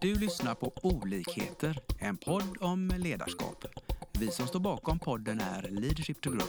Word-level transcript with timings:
Du 0.00 0.14
lyssnar 0.14 0.54
på 0.54 0.72
Olikheter, 0.82 1.78
en 1.98 2.16
podd 2.16 2.56
om 2.60 2.92
ledarskap. 2.98 3.64
Vi 4.12 4.30
som 4.30 4.46
står 4.46 4.60
bakom 4.60 4.98
podden 4.98 5.40
är 5.40 5.62
Leadership 5.62 6.20
to 6.20 6.30
Grow. 6.30 6.48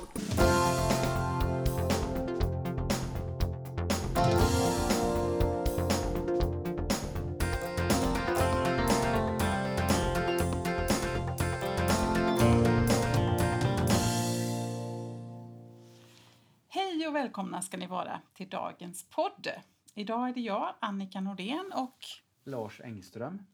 Hej 16.68 17.08
och 17.08 17.16
välkomna 17.16 17.62
ska 17.62 17.78
ni 17.78 17.88
vara 17.88 18.22
till 18.34 18.50
dagens 18.50 19.10
podd. 19.10 19.48
Idag 19.96 20.30
är 20.30 20.34
det 20.34 20.42
jag, 20.42 20.76
Annika 20.80 21.22
Nordén, 21.22 21.72
och 21.76 21.98
Lars 22.50 22.82
Engström. 22.82 23.46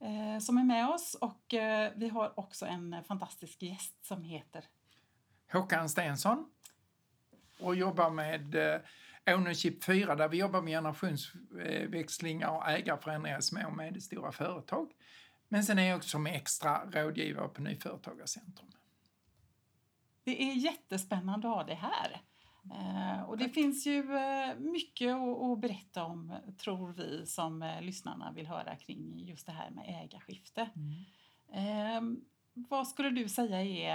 eh, 0.00 0.38
som 0.40 0.58
är 0.58 0.64
med 0.64 0.88
oss. 0.88 1.14
Och 1.20 1.54
eh, 1.54 1.92
vi 1.96 2.08
har 2.08 2.38
också 2.40 2.66
en 2.66 2.92
eh, 2.92 3.02
fantastisk 3.02 3.62
gäst 3.62 4.04
som 4.04 4.22
heter 4.22 4.64
Håkan 5.52 5.88
Stensson 5.88 6.50
och 7.60 7.74
jobbar 7.76 8.10
med 8.10 8.54
eh, 8.54 8.80
Ownership 9.26 9.84
4 9.84 10.14
där 10.14 10.28
vi 10.28 10.36
jobbar 10.36 10.62
med 10.62 10.70
generationsväxlingar 10.70 12.48
och 12.48 12.70
ägarförändringar 12.70 13.38
i 13.38 13.42
små 13.42 13.66
och 13.66 13.76
medelstora 13.76 14.32
företag. 14.32 14.92
Men 15.48 15.64
sen 15.64 15.78
är 15.78 15.88
jag 15.88 15.96
också 15.96 16.08
som 16.08 16.26
extra 16.26 16.90
rådgivare 16.90 17.48
på 17.48 17.62
Nyföretagarcentrum. 17.62 18.70
Det 20.24 20.42
är 20.42 20.54
jättespännande 20.54 21.48
att 21.48 21.54
ha 21.54 21.64
dig 21.64 21.74
här. 21.74 22.22
Eh, 22.70 23.22
och 23.22 23.38
det 23.38 23.48
finns 23.48 23.86
ju 23.86 24.16
eh, 24.16 24.58
mycket 24.58 25.14
att, 25.14 25.60
berätta 25.60 26.04
om, 26.04 26.34
tror 26.58 26.92
vi, 26.92 27.26
som 27.26 27.62
eh, 27.62 27.82
lyssnarna 27.82 28.32
vill 28.32 28.46
höra 28.46 28.76
kring 28.76 29.18
just 29.18 29.46
det 29.46 29.52
här 29.52 29.70
med 29.70 30.04
ägarskifte. 30.04 30.60
Eh, 31.52 32.00
vad 32.54 32.88
skulle 32.88 33.10
du 33.10 33.28
säga 33.28 33.62
är, 33.62 33.94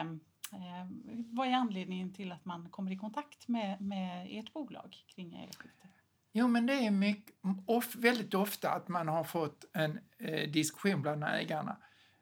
eh, 0.53 0.87
vad 1.31 1.47
är 1.47 1.53
anledningen 1.53 2.13
till 2.13 2.31
att 2.31 2.45
man 2.45 2.69
kommer 2.69 2.91
i 2.91 2.97
kontakt 2.97 3.47
med, 3.47 3.81
med 3.81 4.27
ert 4.29 4.53
bolag 4.53 4.95
kring 5.07 5.35
ägarskifte? 5.35 5.87
Jo, 6.31 6.47
men 6.47 6.65
det 6.65 6.73
är 6.73 6.91
mycket, 6.91 7.35
of, 7.65 7.95
väldigt 7.95 8.33
ofta 8.33 8.71
att 8.71 8.87
man 8.87 9.07
har 9.07 9.23
fått 9.23 9.65
en 9.73 9.99
eh, 10.17 10.49
diskussion 10.49 11.01
bland 11.01 11.23
ägarna 11.23 11.77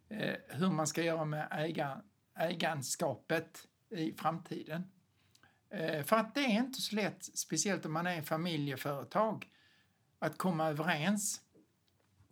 eh, 0.10 0.36
hur 0.50 0.72
man 0.72 0.88
ska 0.88 1.04
göra 1.04 1.26
med 1.26 1.48
ägar, 1.52 2.02
äganskapet 2.40 3.68
i 3.90 4.14
framtiden. 4.14 4.84
Eh, 5.76 6.04
för 6.04 6.16
att 6.16 6.36
det 6.36 6.42
är 6.42 6.60
inte 6.60 6.82
så 6.82 6.96
lätt, 6.96 7.24
speciellt 7.24 7.86
om 7.86 7.94
man 7.94 8.08
är 8.08 8.22
familjeföretag, 8.22 9.50
att 10.20 10.38
komma 10.38 10.68
överens. 10.68 11.42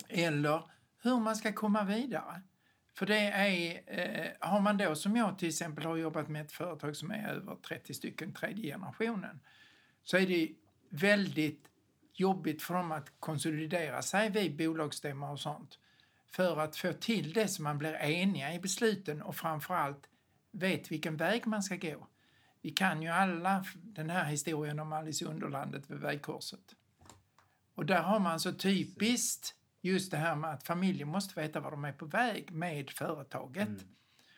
Eller 0.10 0.70
hur 1.02 1.20
man 1.20 1.36
ska 1.36 1.54
komma 1.54 1.84
vidare. 1.84 2.42
För 2.94 3.06
det 3.06 3.20
är, 3.20 3.82
eh, 3.88 4.50
har 4.50 4.60
man 4.60 4.78
då 4.78 4.96
som 4.96 5.16
jag 5.16 5.40
till 5.40 5.48
exempel 5.48 5.86
har 5.86 5.98
jobbat 5.98 6.30
med 6.30 6.46
ett 6.46 6.52
företag 6.52 6.96
som 6.96 7.12
är 7.12 7.28
över 7.28 7.56
30 7.56 7.94
stycken 7.94 8.34
tredje 8.34 8.74
generationen, 8.74 9.40
så 10.04 10.18
är 10.18 10.28
det 10.28 10.52
väldigt 10.90 11.68
jobbigt 12.14 12.62
för 12.62 12.74
dem 12.74 12.92
att 12.92 13.12
konsolidera 13.20 14.02
sig 14.02 14.30
vid 14.30 14.58
bolagsstämma 14.58 15.32
och 15.32 15.40
sånt. 15.40 15.80
För 16.32 16.60
att 16.60 16.76
få 16.76 16.94
till 16.94 17.34
det 17.34 17.48
så 17.48 17.62
man 17.62 17.78
blir 17.78 17.94
eniga 17.94 18.54
i 18.54 18.60
besluten 18.60 19.22
och 19.22 19.36
framförallt 19.36 20.10
vet 20.52 20.92
vilken 20.92 21.18
väg 21.18 21.48
man 21.48 21.64
ska 21.64 21.76
gå. 21.76 22.08
Vi 22.64 22.70
kan 22.70 23.02
ju 23.02 23.08
alla 23.08 23.66
den 23.74 24.10
här 24.10 24.26
historien 24.26 24.80
om 24.80 24.94
Alice 24.94 25.26
i 25.26 25.28
Underlandet 25.28 25.92
vid 25.92 26.00
vägkorset. 26.00 26.76
Och 27.76 27.86
där 27.86 28.02
har 28.02 28.20
man 28.20 28.40
så 28.40 28.54
typiskt 28.54 29.56
just 29.82 30.12
det 30.12 30.18
här 30.18 30.36
med 30.36 30.50
att 30.50 30.64
familjen 30.64 31.08
måste 31.08 31.42
veta 31.42 31.60
var 31.60 31.72
de 31.72 31.86
är 31.86 31.94
på 31.94 32.06
väg 32.06 32.52
med 32.52 32.90
företaget. 32.90 33.86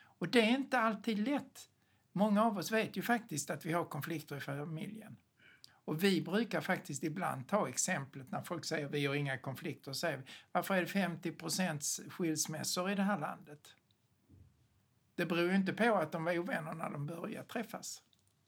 Och 0.02 0.28
det 0.28 0.40
är 0.40 0.50
inte 0.50 0.78
alltid 0.78 1.18
lätt. 1.18 1.70
Många 2.12 2.44
av 2.44 2.58
oss 2.58 2.72
vet 2.72 2.96
ju 2.96 3.02
faktiskt 3.02 3.50
att 3.50 3.66
vi 3.66 3.72
har 3.72 3.84
konflikter 3.84 4.36
i 4.36 4.40
familjen. 4.40 5.16
Och 5.84 6.04
vi 6.04 6.22
brukar 6.22 6.60
faktiskt 6.60 7.04
ibland 7.04 7.48
ta 7.48 7.68
exemplet 7.68 8.30
när 8.30 8.42
folk 8.42 8.64
säger 8.64 8.88
vi 8.88 9.06
har 9.06 9.14
inga 9.14 9.38
konflikter. 9.38 9.90
Och 9.90 9.96
säger 9.96 10.22
varför 10.52 10.74
är 10.74 10.80
det 10.80 10.86
50% 10.86 12.10
skilsmässor 12.10 12.90
i 12.90 12.94
det 12.94 13.02
här 13.02 13.18
landet? 13.18 13.74
Det 15.14 15.26
beror 15.26 15.50
ju 15.50 15.56
inte 15.56 15.72
på 15.72 15.94
att 15.94 16.12
de 16.12 16.24
var 16.24 16.38
ovänner 16.38 16.74
när 16.74 16.90
de 16.90 17.06
började 17.06 17.48
träffas. 17.48 18.02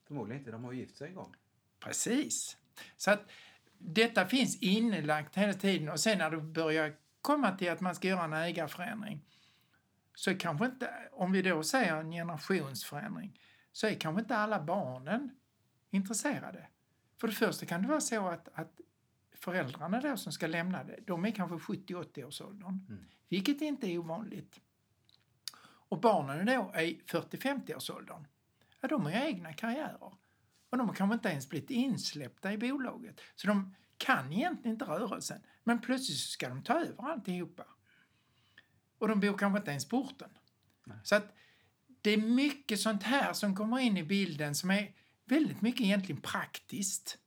Förmodligen 0.08 0.38
inte, 0.41 0.50
de 0.50 0.64
har 0.64 0.72
ju 0.72 0.78
gift 0.78 0.96
sig 0.96 1.08
en 1.08 1.14
gång. 1.14 1.34
Precis. 1.80 2.56
Så 2.96 3.10
att 3.10 3.20
detta 3.78 4.26
finns 4.26 4.58
inlagt 4.62 5.36
hela 5.36 5.52
tiden 5.52 5.88
och 5.88 6.00
sen 6.00 6.19
när 6.19 6.30
det 6.30 6.41
börjar 6.41 6.96
komma 7.20 7.56
till 7.56 7.70
att 7.70 7.80
man 7.80 7.94
ska 7.94 8.08
göra 8.08 8.24
en 8.24 8.32
ägarförändring 8.32 9.20
så 10.14 10.34
kanske 10.34 10.66
inte, 10.66 10.91
om 11.12 11.32
vi 11.32 11.42
då 11.42 11.62
säger 11.62 11.96
en 11.96 12.10
generationsförändring, 12.10 13.41
så 13.72 13.86
är 13.86 13.94
kanske 13.94 14.20
inte 14.20 14.36
alla 14.36 14.60
barnen 14.60 15.30
intresserade. 15.91 16.66
För 17.20 17.28
det 17.28 17.34
första 17.34 17.66
kan 17.66 17.82
det 17.82 17.88
vara 17.88 18.00
så 18.00 18.28
att, 18.28 18.48
att 18.54 18.80
föräldrarna 19.34 20.00
då 20.00 20.16
som 20.16 20.32
ska 20.32 20.46
lämna 20.46 20.84
det, 20.84 20.98
de 21.06 21.25
är 21.25 21.30
kanske 21.30 21.72
70-80 21.72 22.25
års 22.25 22.40
åldern, 22.40 22.86
Mm. 22.88 23.04
vilket 23.28 23.60
inte 23.60 23.86
är 23.86 23.98
ovanligt. 23.98 24.60
Och 25.90 26.00
barnen 26.00 26.46
då 26.46 26.70
är 26.75 26.86
40-50 26.86 27.76
års 27.76 27.90
åldern. 27.90 28.26
Ja, 28.81 28.89
de 28.89 29.03
har 29.03 29.11
ju 29.11 29.16
egna 29.16 29.53
karriärer. 29.53 30.12
Och 30.71 30.78
de 30.78 30.89
har 30.89 30.94
kanske 30.94 31.15
inte 31.15 31.28
ens 31.28 31.49
blivit 31.49 31.71
insläppta 31.71 32.53
i 32.53 32.59
bolaget. 32.59 33.21
Så 33.34 33.47
de 33.47 33.75
kan 33.97 34.33
egentligen 34.33 34.75
inte 34.75 34.84
rörelsen. 34.84 35.41
Men 35.65 35.81
plötsligt 35.81 36.19
ska 36.19 36.49
de 36.49 36.62
ta 36.62 36.81
över 36.81 37.11
alltihopa. 37.11 37.65
Och 38.99 39.09
de 39.09 39.21
bor 39.21 39.38
kanske 39.38 39.59
inte 39.59 39.71
ens 39.71 39.88
på 39.88 39.97
orten. 39.97 40.31
Så 41.03 41.15
att 41.15 41.34
det 42.00 42.11
är 42.11 42.17
mycket 42.17 42.81
sånt 42.81 43.03
här 43.03 43.33
som 43.33 43.56
kommer 43.56 43.78
in 43.78 43.97
i 43.97 44.03
bilden 44.03 44.55
som 44.55 44.71
är 44.71 44.94
väldigt 45.25 45.61
mycket 45.61 45.81
egentligen 45.81 46.21
praktiskt. 46.21 47.19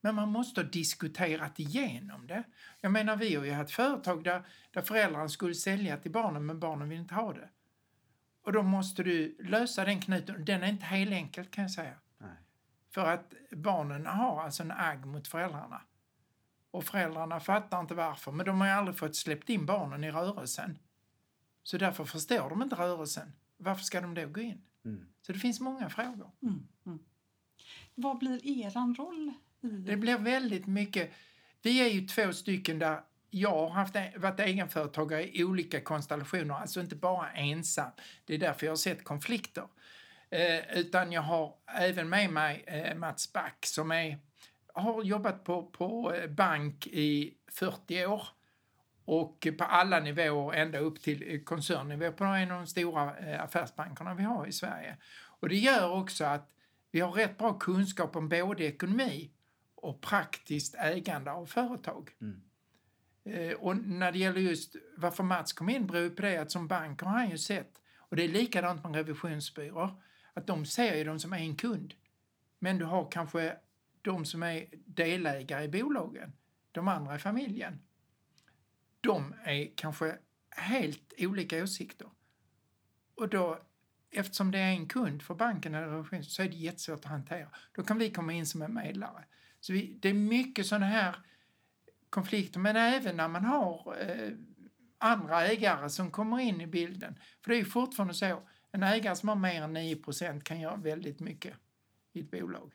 Men 0.00 0.14
man 0.14 0.28
måste 0.28 0.60
ha 0.60 0.68
diskuterat 0.68 1.60
igenom 1.60 2.26
det. 2.26 2.44
Jag 2.80 2.92
menar, 2.92 3.16
vi 3.16 3.34
har 3.34 3.44
ju 3.44 3.52
haft 3.52 3.70
företag 3.70 4.24
där, 4.24 4.46
där 4.70 4.82
föräldrarna 4.82 5.28
skulle 5.28 5.54
sälja 5.54 5.96
till 5.96 6.12
barnen 6.12 6.46
men 6.46 6.60
barnen 6.60 6.88
vill 6.88 6.98
inte 6.98 7.14
ha 7.14 7.32
det. 7.32 7.48
Och 8.46 8.52
då 8.52 8.62
måste 8.62 9.02
du 9.02 9.36
lösa 9.40 9.84
den 9.84 10.00
knuten. 10.00 10.44
Den 10.44 10.62
är 10.62 10.68
inte 10.68 10.84
helt 10.84 11.12
enkel 11.12 11.44
kan 11.46 11.62
jag 11.62 11.70
säga. 11.70 11.94
Nej. 12.18 12.36
För 12.90 13.06
att 13.06 13.34
barnen 13.50 14.06
har 14.06 14.42
alltså 14.42 14.62
en 14.62 14.70
agg 14.70 15.06
mot 15.06 15.28
föräldrarna. 15.28 15.80
Och 16.70 16.84
föräldrarna 16.84 17.40
fattar 17.40 17.80
inte 17.80 17.94
varför, 17.94 18.32
men 18.32 18.46
de 18.46 18.60
har 18.60 18.68
ju 18.68 18.72
aldrig 18.72 18.98
fått 18.98 19.16
släppt 19.16 19.48
in 19.48 19.66
barnen 19.66 20.04
i 20.04 20.10
rörelsen. 20.10 20.78
Så 21.62 21.78
därför 21.78 22.04
förstår 22.04 22.50
de 22.50 22.62
inte 22.62 22.76
rörelsen. 22.76 23.32
Varför 23.56 23.84
ska 23.84 24.00
de 24.00 24.14
då 24.14 24.26
gå 24.26 24.40
in? 24.40 24.62
Mm. 24.84 25.06
Så 25.22 25.32
det 25.32 25.38
finns 25.38 25.60
många 25.60 25.88
frågor. 25.90 26.30
Vad 27.94 28.18
blir 28.18 28.46
eran 28.46 28.94
roll 28.94 29.32
i 29.60 29.66
Det 29.66 29.96
blir 29.96 30.18
väldigt 30.18 30.66
mycket... 30.66 31.12
Vi 31.62 31.80
är 31.80 31.88
ju 31.88 32.06
två 32.06 32.32
stycken 32.32 32.78
där 32.78 33.02
jag 33.36 33.50
har 33.50 33.68
haft, 33.68 33.96
e-, 33.96 34.12
varit 34.16 34.40
egenföretagare 34.40 35.36
i 35.36 35.44
olika 35.44 35.80
konstellationer, 35.80 36.54
alltså 36.54 36.80
inte 36.80 36.96
bara 36.96 37.30
ensam. 37.30 37.90
Det 38.24 38.34
är 38.34 38.38
därför 38.38 38.66
jag 38.66 38.70
har 38.70 38.76
sett 38.76 39.04
konflikter. 39.04 39.64
Eh, 40.30 40.78
utan 40.78 41.12
jag 41.12 41.22
har 41.22 41.54
även 41.78 42.08
med 42.08 42.30
mig 42.30 42.64
eh, 42.66 42.94
Mats 42.94 43.32
Back 43.32 43.56
som 43.66 43.92
är, 43.92 44.18
har 44.74 45.02
jobbat 45.02 45.44
på, 45.44 45.62
på 45.62 46.14
eh, 46.14 46.30
bank 46.30 46.86
i 46.86 47.34
40 47.52 48.06
år 48.06 48.22
och 49.04 49.48
på 49.58 49.64
alla 49.64 50.00
nivåer 50.00 50.56
ända 50.56 50.78
upp 50.78 51.02
till 51.02 51.44
koncernnivå 51.44 52.12
på 52.12 52.24
en 52.24 52.50
av 52.50 52.58
de 52.58 52.66
stora 52.66 53.16
eh, 53.18 53.42
affärsbankerna 53.42 54.14
vi 54.14 54.22
har 54.22 54.46
i 54.46 54.52
Sverige. 54.52 54.96
Och 55.40 55.48
det 55.48 55.56
gör 55.56 55.90
också 55.90 56.24
att 56.24 56.50
vi 56.90 57.00
har 57.00 57.12
rätt 57.12 57.38
bra 57.38 57.58
kunskap 57.58 58.16
om 58.16 58.28
både 58.28 58.64
ekonomi 58.64 59.30
och 59.74 60.00
praktiskt 60.00 60.74
ägande 60.74 61.32
av 61.32 61.46
företag. 61.46 62.10
Mm. 62.20 62.45
Eh, 63.26 63.52
och 63.52 63.76
när 63.76 64.12
det 64.12 64.18
gäller 64.18 64.40
just 64.40 64.76
varför 64.96 65.24
Mats 65.24 65.52
kom 65.52 65.68
in 65.68 65.86
beror 65.86 66.10
på 66.10 66.22
det 66.22 66.38
att 66.38 66.50
som 66.50 66.68
bank 66.68 67.02
har 67.02 67.10
han 67.10 67.30
ju 67.30 67.38
sett, 67.38 67.80
och 67.98 68.16
det 68.16 68.24
är 68.24 68.28
likadant 68.28 68.84
med 68.84 68.94
revisionsbyråer, 68.94 69.94
att 70.34 70.46
de 70.46 70.66
ser 70.66 70.96
ju 70.96 71.04
dem 71.04 71.20
som 71.20 71.32
en 71.32 71.56
kund. 71.56 71.94
Men 72.58 72.78
du 72.78 72.84
har 72.84 73.10
kanske 73.10 73.56
de 74.02 74.24
som 74.24 74.42
är 74.42 74.66
delägare 74.72 75.64
i 75.64 75.68
bolagen, 75.68 76.32
de 76.72 76.88
andra 76.88 77.16
i 77.16 77.18
familjen. 77.18 77.78
De 79.00 79.34
är 79.44 79.70
kanske 79.76 80.18
helt 80.50 81.14
olika 81.18 81.62
åsikter. 81.62 82.08
Och 83.14 83.28
då, 83.28 83.58
eftersom 84.10 84.50
det 84.50 84.58
är 84.58 84.70
en 84.70 84.88
kund 84.88 85.22
för 85.22 85.34
banken 85.34 85.74
eller 85.74 85.88
revisions 85.88 86.34
så 86.34 86.42
är 86.42 86.48
det 86.48 86.56
jättesvårt 86.56 86.98
att 86.98 87.04
hantera. 87.04 87.48
Då 87.72 87.82
kan 87.82 87.98
vi 87.98 88.10
komma 88.10 88.32
in 88.32 88.46
som 88.46 88.62
en 88.62 88.74
medlare. 88.74 89.24
Så 89.60 89.72
vi, 89.72 89.98
det 90.00 90.08
är 90.08 90.14
mycket 90.14 90.66
sådana 90.66 90.86
här 90.86 91.16
konflikter, 92.10 92.60
men 92.60 92.76
även 92.76 93.16
när 93.16 93.28
man 93.28 93.44
har 93.44 93.96
eh, 94.00 94.32
andra 94.98 95.46
ägare 95.46 95.90
som 95.90 96.10
kommer 96.10 96.38
in 96.38 96.60
i 96.60 96.66
bilden. 96.66 97.18
För 97.42 97.50
det 97.50 97.56
är 97.56 97.58
ju 97.58 97.64
fortfarande 97.64 98.14
så, 98.14 98.42
en 98.72 98.82
ägare 98.82 99.16
som 99.16 99.28
har 99.28 99.36
mer 99.36 99.62
än 99.62 99.76
9% 99.76 100.40
kan 100.40 100.60
göra 100.60 100.76
väldigt 100.76 101.20
mycket 101.20 101.54
i 102.12 102.20
ett 102.20 102.30
bolag. 102.30 102.72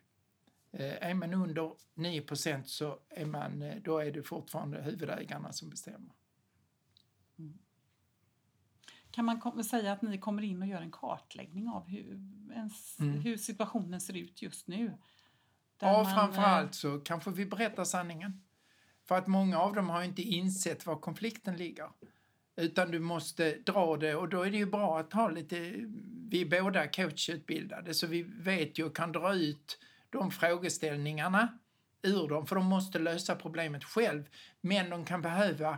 Eh, 0.72 1.10
är 1.10 1.14
man 1.14 1.34
under 1.34 1.72
9 1.94 2.24
så 2.66 3.00
är, 3.10 3.26
man, 3.26 3.62
eh, 3.62 3.76
då 3.84 4.00
är 4.00 4.12
det 4.12 4.24
fortfarande 4.24 4.82
huvudägarna 4.82 5.52
som 5.52 5.70
bestämmer. 5.70 6.12
Kan 9.12 9.26
man 9.26 9.64
säga 9.64 9.92
att 9.92 10.02
ni 10.02 10.18
kommer 10.18 10.44
in 10.44 10.62
och 10.62 10.68
gör 10.68 10.82
en 10.82 10.92
kartläggning 10.92 11.70
av 11.70 11.88
hur, 11.88 12.20
ens, 12.54 13.00
Mm. 13.00 13.22
hur 13.22 13.38
situationen 13.38 14.02
ser 14.02 14.18
ut 14.18 14.42
just 14.42 14.68
nu? 14.68 14.98
Ja, 15.80 15.92
man, 15.92 16.06
eh, 16.06 16.16
framför 16.16 16.42
allt 16.42 16.76
så 16.76 17.00
kanske 17.00 17.32
vi 17.32 17.46
berättar 17.46 17.84
sanningen. 17.84 18.42
För 19.12 19.18
att 19.18 19.28
många 19.28 19.60
av 19.60 19.76
dem 19.76 19.90
har 19.90 20.04
inte 20.04 20.22
insett 20.22 20.86
var 20.86 20.96
konflikten 20.96 21.58
ligger. 21.58 21.90
Utan 22.56 22.92
du 22.92 23.00
måste 23.00 23.56
dra 23.56 23.98
det 23.98 24.16
och 24.16 24.30
då 24.30 24.44
är 24.44 24.52
det 24.52 24.58
ju 24.58 24.66
bra 24.66 25.00
att 25.00 25.14
ha 25.14 25.30
lite, 25.30 25.56
vi 26.30 26.42
är 26.42 26.62
båda 26.62 26.88
coachutbildade 26.88 27.94
så 27.94 28.08
vi 28.08 28.24
vet 28.24 28.80
ju 28.80 28.84
och 28.84 28.96
kan 28.96 29.12
dra 29.12 29.36
ut 29.36 29.80
de 30.10 30.32
frågeställningarna 30.32 31.60
ur 32.02 32.28
dem 32.30 32.48
för 32.48 32.56
de 32.56 32.66
måste 32.66 33.00
lösa 33.00 33.36
problemet 33.36 33.84
själv. 33.84 34.24
Men 34.62 34.90
de 34.90 35.06
kan 35.06 35.22
behöva 35.22 35.78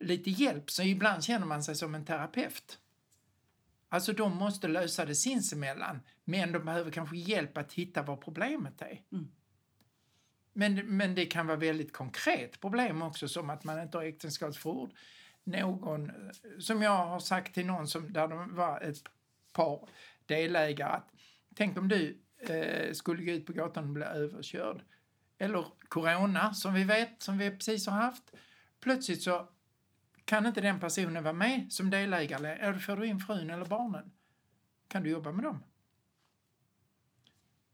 lite 0.00 0.30
hjälp 0.30 0.70
så 0.70 0.82
ibland 0.82 1.24
känner 1.24 1.46
man 1.46 1.62
sig 1.62 1.74
som 1.74 1.94
en 1.94 2.04
terapeut. 2.04 2.78
Alltså 3.88 4.12
de 4.12 4.36
måste 4.36 4.68
lösa 4.68 5.04
det 5.04 5.14
sinsemellan 5.14 6.00
men 6.24 6.52
de 6.52 6.64
behöver 6.64 6.90
kanske 6.90 7.16
hjälp 7.16 7.58
att 7.58 7.72
hitta 7.72 8.02
vad 8.02 8.20
problemet 8.20 8.82
är. 8.82 9.02
Mm. 9.12 9.28
Men, 10.56 10.74
men 10.96 11.14
det 11.14 11.26
kan 11.26 11.46
vara 11.46 11.56
väldigt 11.56 11.92
konkret 11.92 12.60
problem 12.60 13.02
också 13.02 13.28
som 13.28 13.50
att 13.50 13.64
man 13.64 13.82
inte 13.82 13.98
har 13.98 14.04
äktenskapsförord. 14.04 14.90
Någon, 15.44 16.12
som 16.58 16.82
jag 16.82 17.06
har 17.06 17.20
sagt 17.20 17.54
till 17.54 17.66
någon 17.66 17.88
som, 17.88 18.12
där 18.12 18.28
de 18.28 18.54
var 18.54 18.80
ett 18.80 19.02
par 19.52 19.88
delägare 20.26 20.92
att 20.92 21.10
tänk 21.54 21.78
om 21.78 21.88
du 21.88 22.18
eh, 22.40 22.92
skulle 22.92 23.24
gå 23.24 23.32
ut 23.32 23.46
på 23.46 23.52
gatan 23.52 23.84
och 23.84 23.90
bli 23.90 24.04
överkörd. 24.04 24.82
Eller 25.38 25.66
corona 25.88 26.54
som 26.54 26.74
vi 26.74 26.84
vet, 26.84 27.22
som 27.22 27.38
vi 27.38 27.50
precis 27.50 27.86
har 27.86 27.96
haft. 27.96 28.34
Plötsligt 28.80 29.22
så 29.22 29.48
kan 30.24 30.46
inte 30.46 30.60
den 30.60 30.80
personen 30.80 31.22
vara 31.22 31.34
med 31.34 31.72
som 31.72 31.90
delägare. 31.90 32.56
Eller 32.56 32.78
får 32.78 32.96
du 32.96 33.06
in 33.06 33.20
frun 33.20 33.50
eller 33.50 33.66
barnen? 33.66 34.12
Kan 34.88 35.02
du 35.02 35.10
jobba 35.10 35.32
med 35.32 35.44
dem? 35.44 35.62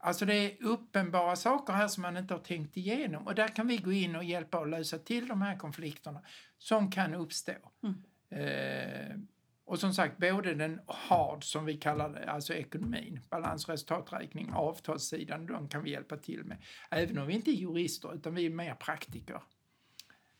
Alltså 0.03 0.25
det 0.25 0.33
är 0.33 0.63
uppenbara 0.63 1.35
saker 1.35 1.73
här 1.73 1.87
som 1.87 2.01
man 2.01 2.17
inte 2.17 2.33
har 2.33 2.41
tänkt 2.41 2.77
igenom 2.77 3.27
och 3.27 3.35
där 3.35 3.47
kan 3.47 3.67
vi 3.67 3.77
gå 3.77 3.91
in 3.91 4.15
och 4.15 4.23
hjälpa 4.23 4.59
och 4.59 4.67
lösa 4.67 4.97
till 4.99 5.27
de 5.27 5.41
här 5.41 5.57
konflikterna 5.57 6.21
som 6.57 6.91
kan 6.91 7.13
uppstå. 7.13 7.53
Mm. 7.83 8.03
Eh, 8.29 9.17
och 9.65 9.79
som 9.79 9.93
sagt, 9.93 10.17
både 10.17 10.53
den 10.53 10.81
hard 10.87 11.43
som 11.43 11.65
vi 11.65 11.77
kallar 11.77 12.09
det, 12.09 12.31
alltså 12.31 12.53
ekonomin, 12.53 13.19
balans, 13.29 13.69
resultaträkning, 13.69 14.51
avtalssidan, 14.53 15.45
de 15.45 15.69
kan 15.69 15.83
vi 15.83 15.91
hjälpa 15.91 16.17
till 16.17 16.43
med. 16.43 16.57
Även 16.91 17.17
om 17.17 17.27
vi 17.27 17.33
inte 17.33 17.51
är 17.51 17.55
jurister 17.55 18.15
utan 18.15 18.35
vi 18.35 18.45
är 18.45 18.49
mer 18.49 18.75
praktiker. 18.75 19.41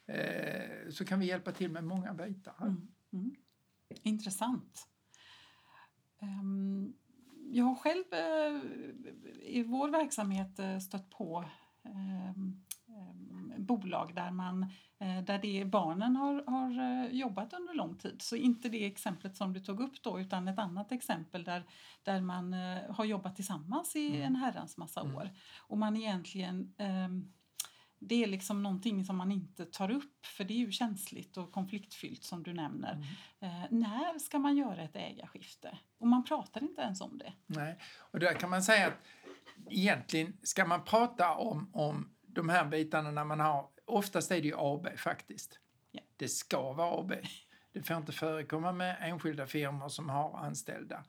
Eh, 0.07 0.89
så 0.89 1.05
kan 1.05 1.19
vi 1.19 1.25
hjälpa 1.25 1.51
till 1.51 1.71
med 1.71 1.83
många 1.83 2.13
bitar. 2.13 2.55
Mm. 2.61 2.87
Mm. 3.13 3.35
Intressant. 4.03 4.87
Ehm, 6.21 6.93
jag 7.51 7.65
har 7.65 7.75
själv 7.75 8.03
eh, 8.11 8.61
i 9.41 9.63
vår 9.63 9.89
verksamhet 9.89 10.59
eh, 10.59 10.77
stött 10.79 11.09
på 11.09 11.45
ehm, 11.85 12.63
ehm, 12.87 13.53
bolag 13.57 14.15
där, 14.15 14.31
man, 14.31 14.63
eh, 14.99 15.23
där 15.23 15.39
det 15.39 15.65
barnen 15.65 16.15
har, 16.15 16.43
har 16.47 17.07
jobbat 17.09 17.53
under 17.53 17.73
lång 17.73 17.97
tid. 17.97 18.21
Så 18.21 18.35
inte 18.35 18.69
det 18.69 18.85
exemplet 18.85 19.37
som 19.37 19.53
du 19.53 19.59
tog 19.59 19.79
upp 19.79 20.03
då 20.03 20.19
utan 20.19 20.47
ett 20.47 20.59
annat 20.59 20.91
exempel 20.91 21.43
där, 21.43 21.63
där 22.03 22.21
man 22.21 22.53
har 22.89 23.05
jobbat 23.05 23.35
tillsammans 23.35 23.95
i 23.95 24.07
Mm. 24.07 24.21
en 24.21 24.35
herrans 24.35 24.77
massa 24.77 25.01
Mm. 25.01 25.15
år. 25.15 25.29
Och 25.67 25.77
man 25.77 25.97
egentligen 25.97 26.73
ehm, 26.77 27.31
det 28.03 28.23
är 28.23 28.27
liksom 28.27 28.63
någonting 28.63 29.05
som 29.05 29.17
man 29.17 29.31
inte 29.31 29.65
tar 29.65 29.91
upp 29.91 30.25
för 30.25 30.43
det 30.43 30.53
är 30.53 30.57
ju 30.57 30.71
känsligt 30.71 31.37
och 31.37 31.51
konfliktfyllt 31.51 32.23
som 32.23 32.43
du 32.43 32.53
nämner. 32.53 32.93
Mm. 32.93 33.05
Eh, 33.39 33.67
när 33.69 34.19
ska 34.19 34.39
man 34.39 34.57
göra 34.57 34.81
ett 34.81 34.95
ägarskifte? 34.95 35.77
Och 35.99 36.07
man 36.07 36.23
pratar 36.23 36.63
inte 36.63 36.81
ens 36.81 37.01
om 37.01 37.17
det. 37.17 37.33
Nej, 37.45 37.77
och 38.11 38.19
där 38.19 38.33
kan 38.33 38.49
man 38.49 38.63
säga 38.63 38.87
att 38.87 38.97
egentligen 39.69 40.37
ska 40.43 40.65
man 40.65 40.83
prata 40.83 41.35
om, 41.35 41.69
om 41.73 42.09
de 42.21 42.49
här 42.49 42.65
bitarna 42.65 43.11
när 43.11 43.25
man 43.25 43.39
har, 43.39 43.69
oftast 43.85 44.31
är 44.31 44.41
det 44.41 44.47
ju 44.47 44.55
AB 44.57 44.87
faktiskt. 44.97 45.59
Ja. 45.91 46.01
Det 46.17 46.27
ska 46.27 46.73
vara 46.73 46.99
AB. 46.99 47.13
Det 47.73 47.83
får 47.83 47.97
inte 47.97 48.11
förekomma 48.11 48.71
med 48.71 48.97
enskilda 49.01 49.47
firmor 49.47 49.89
som 49.89 50.09
har 50.09 50.37
anställda. 50.37 51.03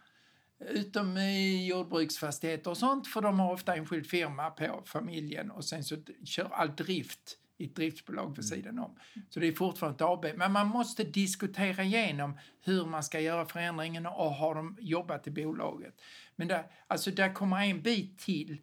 Utom 0.69 1.17
i 1.17 1.67
jordbruksfastigheter 1.67 2.71
och 2.71 2.79
sånt, 2.79 3.09
för 3.09 3.21
de 3.21 3.41
har 3.41 3.53
ofta 3.53 3.77
enskild 3.77 4.07
firma 4.07 4.51
på 4.51 4.83
familjen 4.85 5.51
och 5.51 5.65
sen 5.65 5.85
så 5.85 5.97
kör 6.25 6.49
all 6.53 6.77
drift 6.77 7.39
i 7.59 7.65
ett 7.65 7.77
driftsbolag 7.77 8.37
vid 8.37 8.45
sidan 8.45 8.79
om. 8.79 8.99
Så 9.31 9.41
det 9.41 9.47
är 9.47 9.53
fortfarande 9.53 9.97
ett 9.97 10.11
AB. 10.11 10.27
Men 10.37 10.53
man 10.53 10.67
måste 10.67 11.05
diskutera 11.05 11.83
igenom 11.83 12.39
hur 12.61 12.87
man 12.87 13.03
ska 13.03 13.21
göra 13.21 13.47
förändringen 13.47 14.07
och 14.07 14.35
har 14.35 14.55
de 14.55 14.77
jobbat 14.81 15.27
i 15.27 15.31
bolaget. 15.31 15.95
Men 16.37 16.49
där, 16.49 16.67
alltså 16.87 17.11
där 17.11 17.35
kommer 17.35 17.63
en 17.63 17.83
bit 17.83 18.19
till. 18.19 18.59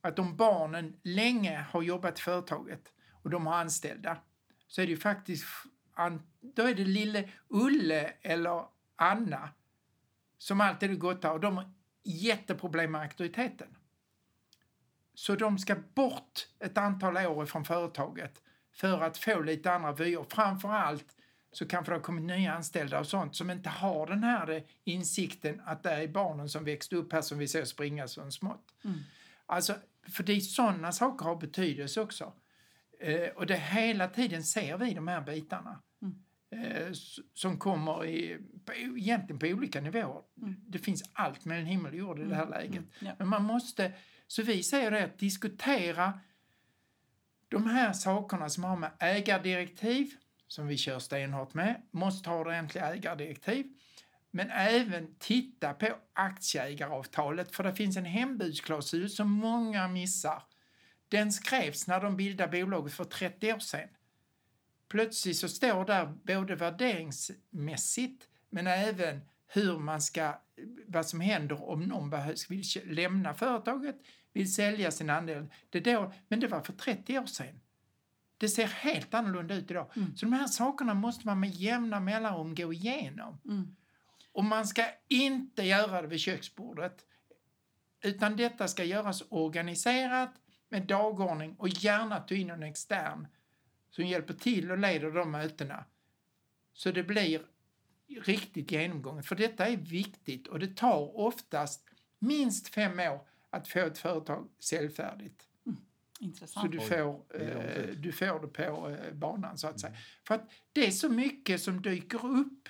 Att 0.00 0.18
om 0.18 0.36
barnen 0.36 0.96
länge 1.02 1.66
har 1.70 1.82
jobbat 1.82 2.18
i 2.18 2.22
företaget 2.22 2.92
och 3.22 3.30
de 3.30 3.46
har 3.46 3.54
anställda 3.54 4.18
så 4.68 4.82
är 4.82 4.86
det 4.86 4.90
ju 4.90 4.98
faktiskt 4.98 5.46
då 6.40 6.62
är 6.62 6.74
det 6.74 6.84
lille 6.84 7.28
Ulle 7.48 8.12
eller 8.22 8.64
Anna 8.96 9.48
som 10.38 10.60
alltid 10.60 10.90
är 10.90 10.94
gotta 10.94 11.32
och 11.32 11.40
de 11.40 11.56
har 11.56 11.70
jätteproblem 12.04 12.92
med 12.92 13.00
auktoriteten. 13.00 13.76
Så 15.14 15.34
de 15.34 15.58
ska 15.58 15.76
bort 15.94 16.48
ett 16.58 16.78
antal 16.78 17.16
år 17.16 17.46
från 17.46 17.64
företaget 17.64 18.42
för 18.72 19.00
att 19.00 19.18
få 19.18 19.40
lite 19.40 19.72
andra 19.72 19.92
vyer. 19.92 20.24
Framför 20.28 20.68
allt 20.68 21.16
så 21.52 21.66
kanske 21.66 21.92
det 21.92 21.96
har 21.96 22.02
kommit 22.02 22.24
nya 22.24 22.54
anställda 22.54 23.00
och 23.00 23.06
sånt 23.06 23.36
som 23.36 23.50
inte 23.50 23.68
har 23.68 24.06
den 24.06 24.22
här 24.22 24.64
insikten 24.84 25.62
att 25.64 25.82
det 25.82 25.90
är 25.90 26.08
barnen 26.08 26.48
som 26.48 26.64
växte 26.64 26.96
upp 26.96 27.12
här 27.12 27.22
som 27.22 27.38
vi 27.38 27.48
ser 27.48 27.64
springa 27.64 28.08
som 28.08 28.32
smått. 28.32 28.74
Mm. 28.84 28.98
Alltså, 29.46 29.74
för 30.08 30.22
det 30.22 30.32
är 30.32 30.40
sådana 30.40 30.92
saker 30.92 31.24
har 31.24 31.36
betydelse 31.36 32.00
också. 32.00 32.32
Eh, 33.00 33.28
och 33.28 33.46
det 33.46 33.56
hela 33.56 34.08
tiden 34.08 34.42
ser 34.42 34.78
vi 34.78 34.94
de 34.94 35.08
här 35.08 35.20
bitarna. 35.20 35.82
Mm. 36.54 36.86
Eh, 36.86 36.92
som 37.34 37.58
kommer 37.58 38.06
i, 38.06 38.38
på, 38.64 38.72
egentligen 38.72 39.38
på 39.38 39.46
olika 39.46 39.80
nivåer. 39.80 40.22
Mm. 40.42 40.56
Det 40.66 40.78
finns 40.78 41.02
allt 41.12 41.44
mellan 41.44 41.66
himmel 41.66 41.92
och 41.92 41.98
jord 41.98 42.20
i 42.20 42.24
det 42.24 42.34
här 42.34 42.48
läget. 42.48 42.74
Mm. 42.74 42.88
Ja. 42.98 43.12
Men 43.18 43.28
man 43.28 43.44
måste, 43.44 43.92
så 44.26 44.42
vi 44.42 44.62
säger 44.62 44.90
det 44.90 45.04
att 45.04 45.18
diskutera 45.18 46.20
de 47.48 47.66
här 47.66 47.92
sakerna 47.92 48.50
som 48.50 48.64
har 48.64 48.76
med 48.76 48.90
ägardirektiv, 48.98 50.10
som 50.48 50.66
vi 50.66 50.76
kör 50.76 50.98
stenhårt 50.98 51.54
med, 51.54 51.82
måste 51.90 52.30
ha 52.30 52.38
ordentliga 52.38 52.94
ägardirektiv. 52.94 53.66
Men 54.30 54.50
även 54.50 55.14
titta 55.18 55.74
på 55.74 55.88
aktieägaravtalet, 56.12 57.56
för 57.56 57.64
det 57.64 57.74
finns 57.74 57.96
en 57.96 58.04
hembudsklausul 58.04 59.10
som 59.10 59.30
många 59.30 59.88
missar. 59.88 60.42
Den 61.08 61.32
skrevs 61.32 61.86
när 61.86 62.00
de 62.00 62.16
bildade 62.16 62.60
bolaget 62.60 62.92
för 62.92 63.04
30 63.04 63.52
år 63.52 63.58
sedan. 63.58 63.88
Plötsligt 64.88 65.36
så 65.36 65.48
står 65.48 65.84
där 65.84 66.06
både 66.06 66.54
värderingsmässigt 66.54 68.28
men 68.50 68.66
även 68.66 69.20
hur 69.46 69.78
man 69.78 70.00
ska, 70.00 70.34
vad 70.86 71.06
som 71.06 71.20
händer 71.20 71.68
om 71.70 71.82
någon 71.82 72.10
behövs, 72.10 72.50
vill 72.50 72.64
lämna 72.84 73.34
företaget, 73.34 73.96
vill 74.32 74.54
sälja 74.54 74.90
sin 74.90 75.10
andel. 75.10 75.46
Det 75.70 75.80
då, 75.80 76.12
men 76.28 76.40
det 76.40 76.48
var 76.48 76.60
för 76.60 76.72
30 76.72 77.18
år 77.18 77.26
sedan. 77.26 77.60
Det 78.38 78.48
ser 78.48 78.66
helt 78.66 79.14
annorlunda 79.14 79.54
ut 79.54 79.70
idag. 79.70 79.90
Mm. 79.96 80.16
Så 80.16 80.26
de 80.26 80.32
här 80.32 80.46
sakerna 80.46 80.94
måste 80.94 81.26
man 81.26 81.40
med 81.40 81.50
jämna 81.50 82.00
mellanrum 82.00 82.54
gå 82.54 82.72
igenom. 82.72 83.40
Mm. 83.44 83.76
Och 84.32 84.44
man 84.44 84.66
ska 84.66 84.84
inte 85.08 85.62
göra 85.62 86.02
det 86.02 86.08
vid 86.08 86.20
köksbordet. 86.20 87.06
Utan 88.04 88.36
detta 88.36 88.68
ska 88.68 88.84
göras 88.84 89.22
organiserat 89.28 90.34
med 90.68 90.86
dagordning 90.86 91.54
och 91.58 91.68
gärna 91.68 92.20
ta 92.20 92.34
in 92.34 92.50
en 92.50 92.62
extern 92.62 93.26
som 93.94 94.06
hjälper 94.06 94.34
till 94.34 94.70
och 94.70 94.78
leder 94.78 95.10
de 95.10 95.30
mötena. 95.30 95.84
Så 96.72 96.90
det 96.90 97.02
blir 97.02 97.42
riktigt 98.22 98.70
genomgånget. 98.70 99.26
För 99.26 99.36
detta 99.36 99.66
är 99.66 99.76
viktigt 99.76 100.46
och 100.46 100.58
det 100.58 100.76
tar 100.76 101.18
oftast 101.18 101.90
minst 102.18 102.68
fem 102.68 103.00
år 103.00 103.26
att 103.50 103.68
få 103.68 103.78
ett 103.78 103.98
företag 103.98 104.48
säljfärdigt. 104.58 105.48
Så 105.64 106.24
Intressant. 106.24 106.72
du 106.72 106.78
Oj, 106.78 106.84
får, 106.84 107.42
eh, 107.42 107.86
du 107.96 108.12
får 108.12 108.40
det 108.40 108.48
på 108.48 108.90
eh, 108.90 109.14
banan 109.14 109.58
så 109.58 109.68
att 109.68 109.80
säga. 109.80 109.94
För 110.26 110.34
att 110.34 110.50
det 110.72 110.86
är 110.86 110.90
så 110.90 111.08
mycket 111.08 111.60
som 111.60 111.82
dyker 111.82 112.26
upp 112.26 112.68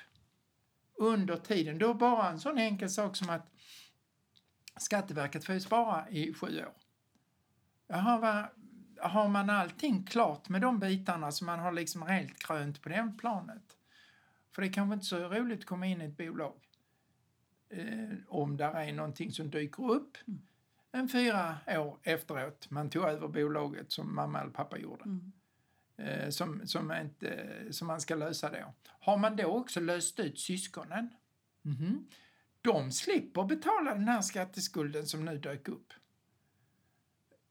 under 0.94 1.36
tiden. 1.36 1.78
Då 1.78 1.94
bara 1.94 2.30
en 2.30 2.40
sån 2.40 2.58
enkel 2.58 2.90
sak 2.90 3.16
som 3.16 3.30
att 3.30 3.50
Skatteverket 4.76 5.44
får 5.44 5.54
ju 5.54 5.60
spara 5.60 6.10
i 6.10 6.34
sju 6.34 6.58
år. 6.58 6.74
Jaha, 7.86 8.18
vad, 8.18 8.63
har 9.08 9.28
man 9.28 9.50
allting 9.50 10.04
klart 10.04 10.48
med 10.48 10.60
de 10.60 10.78
bitarna 10.78 11.32
så 11.32 11.44
man 11.44 11.58
har 11.58 11.72
liksom 11.72 12.02
helt 12.02 12.38
krönt 12.38 12.82
på 12.82 12.88
den 12.88 13.16
planet? 13.16 13.76
För 14.54 14.62
det 14.62 14.68
är 14.68 14.72
kanske 14.72 14.94
inte 14.94 15.06
så 15.06 15.18
roligt 15.18 15.58
att 15.58 15.64
komma 15.64 15.86
in 15.86 16.02
i 16.02 16.04
ett 16.04 16.16
bolag 16.16 16.54
eh, 17.68 18.18
om 18.28 18.56
där 18.56 18.74
är 18.74 18.92
någonting 18.92 19.32
som 19.32 19.50
dyker 19.50 19.90
upp 19.90 20.16
en 20.92 21.08
fyra 21.08 21.56
år 21.68 21.98
efteråt 22.02 22.70
man 22.70 22.90
tog 22.90 23.04
över 23.04 23.28
bolaget 23.28 23.92
som 23.92 24.14
mamma 24.14 24.40
eller 24.40 24.50
pappa 24.50 24.78
gjorde. 24.78 25.04
Mm. 25.04 25.32
eh, 25.96 26.28
som, 26.28 26.66
som, 26.66 26.92
inte, 26.92 27.48
som 27.70 27.86
man 27.86 28.00
ska 28.00 28.14
lösa 28.14 28.50
då. 28.50 28.74
Har 29.00 29.16
man 29.16 29.36
då 29.36 29.46
också 29.46 29.80
löst 29.80 30.20
ut 30.20 30.38
syskonen, 30.38 31.08
mhm, 31.62 32.08
de 32.62 32.92
slipper 32.92 33.44
betala 33.44 33.94
den 33.94 34.08
här 34.08 34.22
skatteskulden 34.22 35.06
som 35.06 35.24
nu 35.24 35.38
dök 35.38 35.68
upp. 35.68 35.92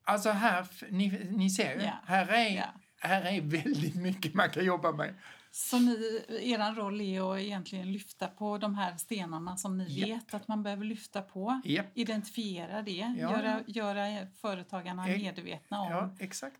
Alltså 0.03 0.29
här, 0.29 0.67
ni, 0.91 1.27
ni 1.31 1.50
ser 1.50 1.79
Ja. 1.79 1.91
här, 2.05 2.27
är, 2.27 2.55
Ja. 2.55 2.65
här 3.00 3.22
är 3.22 3.41
väldigt 3.41 3.95
mycket 3.95 4.33
man 4.33 4.50
kan 4.50 4.65
jobba 4.65 4.91
med. 4.91 5.15
Så 5.51 5.79
ni, 5.79 6.22
er 6.41 6.75
roll 6.75 7.01
är 7.01 7.33
att 7.33 7.39
egentligen 7.39 7.91
lyfta 7.91 8.27
på 8.27 8.57
de 8.57 8.75
här 8.75 8.98
stenarna 8.98 9.57
som 9.57 9.77
ni 9.77 10.00
Japp. 10.00 10.10
vet 10.10 10.33
att 10.33 10.48
man 10.48 10.63
behöver 10.63 10.86
lyfta 10.86 11.22
på. 11.22 11.62
Japp. 11.65 11.86
Identifiera 11.93 12.81
det, 12.81 12.91
Ja. 12.91 13.13
göra, 13.15 13.62
göra 13.67 14.27
företagarna 14.41 15.10
Ex- 15.10 15.22
medvetna 15.24 15.81
om 15.81 15.91
Ja, 15.91 16.10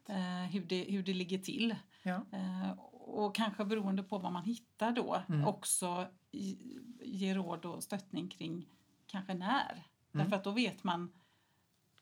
eh, 0.10 0.16
hur, 0.52 0.62
det, 0.66 0.84
hur 0.90 1.04
det 1.04 1.14
ligger 1.14 1.38
till. 1.38 1.76
Ja. 2.04 2.26
Eh, 2.32 2.72
och 2.92 3.36
kanske 3.36 3.66
beroende 3.66 4.04
på 4.04 4.18
vad 4.18 4.32
man 4.34 4.44
hittar 4.44 4.92
då 4.92 5.22
Mm. 5.30 5.48
också 5.48 6.08
ge 7.02 7.34
råd 7.34 7.66
och 7.66 7.84
stöttning 7.84 8.28
kring 8.30 8.66
kanske 9.08 9.34
när. 9.34 9.72
Mm. 9.72 9.84
Därför 10.12 10.36
att 10.36 10.44
då 10.44 10.52
vet 10.52 10.84
man 10.84 11.12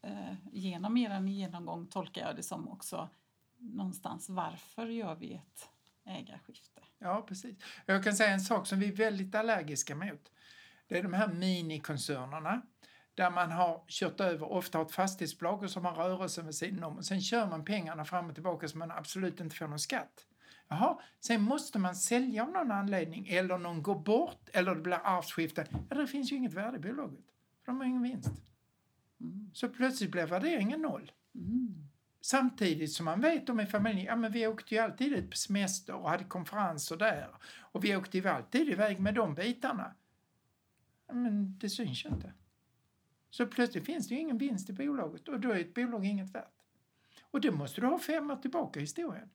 eh, 0.01 0.33
genom 0.51 0.97
er 0.97 1.21
genomgång 1.27 1.87
tolkar 1.87 2.21
jag 2.21 2.35
det 2.35 2.43
som 2.43 2.69
också 2.69 3.09
någonstans 3.57 4.29
varför 4.29 4.87
gör 4.87 5.15
vi 5.15 5.33
ett 5.33 5.69
ägarskifte? 6.05 6.81
Ja, 6.99 7.25
precis. 7.27 7.57
Jag 7.85 8.03
kan 8.03 8.13
säga 8.13 8.29
en 8.29 8.41
sak 8.41 8.67
som 8.67 8.79
vi 8.79 8.87
är 8.87 8.95
väldigt 8.95 9.35
allergiska 9.35 9.95
mot. 9.95 10.31
Det 10.87 10.97
är 10.97 11.03
de 11.03 11.13
här 11.13 11.27
minikoncernerna 11.27 12.61
där 13.15 13.31
man 13.31 13.51
har 13.51 13.83
kört 13.87 14.19
över, 14.19 14.51
ofta 14.51 14.77
har 14.77 14.85
ett 14.85 14.91
fastighetsbolag 14.91 15.63
och 15.63 15.71
som 15.71 15.85
har 15.85 15.93
rörelsen 15.93 16.45
vid 16.45 16.55
sidan 16.55 16.83
om 16.83 16.97
och 16.97 17.05
sen 17.05 17.21
kör 17.21 17.47
man 17.47 17.65
pengarna 17.65 18.05
fram 18.05 18.29
och 18.29 18.33
tillbaka 18.33 18.67
så 18.67 18.77
man 18.77 18.91
absolut 18.91 19.39
inte 19.39 19.55
får 19.55 19.67
någon 19.67 19.79
skatt. 19.79 20.27
Jaha, 20.67 20.99
sen 21.19 21.41
måste 21.41 21.79
man 21.79 21.95
sälja 21.95 22.43
av 22.43 22.49
någon 22.49 22.71
anledning 22.71 23.27
eller 23.27 23.57
någon 23.57 23.83
går 23.83 23.99
bort 23.99 24.49
eller 24.53 24.75
det 24.75 24.81
blir 24.81 24.99
arvsskifte. 25.03 25.67
Ja, 25.89 25.95
det 25.95 26.07
finns 26.07 26.31
ju 26.31 26.35
inget 26.35 26.53
värde 26.53 26.77
i 26.77 26.79
bolaget. 26.79 27.25
För 27.65 27.71
de 27.71 27.77
har 27.77 27.85
ingen 27.85 28.01
vinst. 28.01 28.31
Mm. 29.21 29.49
Så 29.53 29.69
plötsligt 29.69 30.11
blir 30.11 30.25
värderingen 30.25 30.81
noll. 30.81 31.11
Mm. 31.35 31.87
Samtidigt 32.21 32.91
som 32.91 33.05
man 33.05 33.21
vet 33.21 33.49
om 33.49 33.59
i 33.59 33.65
familjen, 33.65 34.05
ja 34.05 34.15
men 34.15 34.31
vi 34.31 34.47
åkte 34.47 34.75
ju 34.75 34.81
alltid 34.81 35.13
ut 35.13 35.29
på 35.29 35.37
semester 35.37 35.93
och 35.93 36.09
hade 36.09 36.23
konferenser 36.23 36.97
där. 36.97 37.29
Och 37.59 37.83
vi 37.83 37.95
åkte 37.95 38.17
ju 38.17 38.27
alltid 38.27 38.69
iväg 38.69 38.99
med 38.99 39.15
de 39.15 39.35
bitarna. 39.35 39.95
Ja, 41.07 41.13
men 41.13 41.57
det 41.57 41.69
syns 41.69 42.05
ju 42.05 42.09
inte. 42.09 42.33
Så 43.29 43.47
plötsligt 43.47 43.85
finns 43.85 44.07
det 44.07 44.13
ju 44.13 44.21
ingen 44.21 44.37
vinst 44.37 44.69
i 44.69 44.73
bolaget 44.73 45.27
och 45.27 45.39
då 45.39 45.51
är 45.51 45.59
ett 45.59 45.73
bolag 45.73 46.05
inget 46.05 46.35
värt. 46.35 46.61
Och 47.21 47.41
det 47.41 47.51
måste 47.51 47.81
du 47.81 47.87
ha 47.87 47.99
fem 47.99 48.31
år 48.31 48.35
tillbaka 48.35 48.79
i 48.79 48.83
historien. 48.83 49.29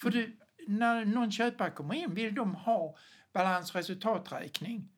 För 0.00 0.10
du, 0.10 0.38
när 0.66 1.04
någon 1.04 1.32
köpare 1.32 1.70
kommer 1.70 1.94
in 1.94 2.14
vill 2.14 2.34
de 2.34 2.54
ha 2.54 2.96
balans 3.32 3.70
och 3.70 3.76
resultaträkning 3.76 4.88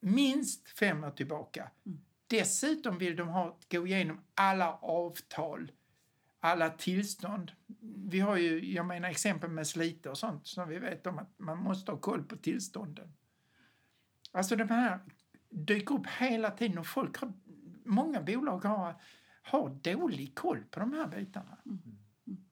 minst 0.00 0.68
fem 0.78 1.04
år 1.04 1.10
tillbaka. 1.10 1.70
Mm. 1.86 2.00
Dessutom 2.28 2.98
vill 2.98 3.16
de 3.16 3.28
ha, 3.28 3.58
gå 3.70 3.86
igenom 3.86 4.20
alla 4.34 4.72
avtal, 4.72 5.72
alla 6.40 6.70
tillstånd. 6.70 7.52
Vi 8.08 8.20
har 8.20 8.36
ju, 8.36 8.72
jag 8.72 8.86
menar 8.86 9.08
exempel 9.08 9.50
med 9.50 9.66
Slite 9.66 10.10
och 10.10 10.18
sånt, 10.18 10.46
som 10.46 10.68
vi 10.68 10.78
vet 10.78 11.06
om 11.06 11.18
att 11.18 11.38
man 11.38 11.58
måste 11.58 11.92
ha 11.92 11.98
koll 11.98 12.24
på 12.24 12.36
tillstånden. 12.36 13.12
Alltså 14.32 14.56
de 14.56 14.68
här 14.68 15.00
dyker 15.50 15.94
upp 15.94 16.06
hela 16.06 16.50
tiden 16.50 16.78
och 16.78 16.86
folk 16.86 17.16
har, 17.16 17.32
många 17.84 18.22
bolag 18.22 18.64
har, 18.64 19.02
har 19.42 19.70
dålig 19.70 20.34
koll 20.34 20.64
på 20.70 20.80
de 20.80 20.92
här 20.92 21.06
bitarna. 21.06 21.58
Mm. 21.66 21.78
mm. 22.26 22.44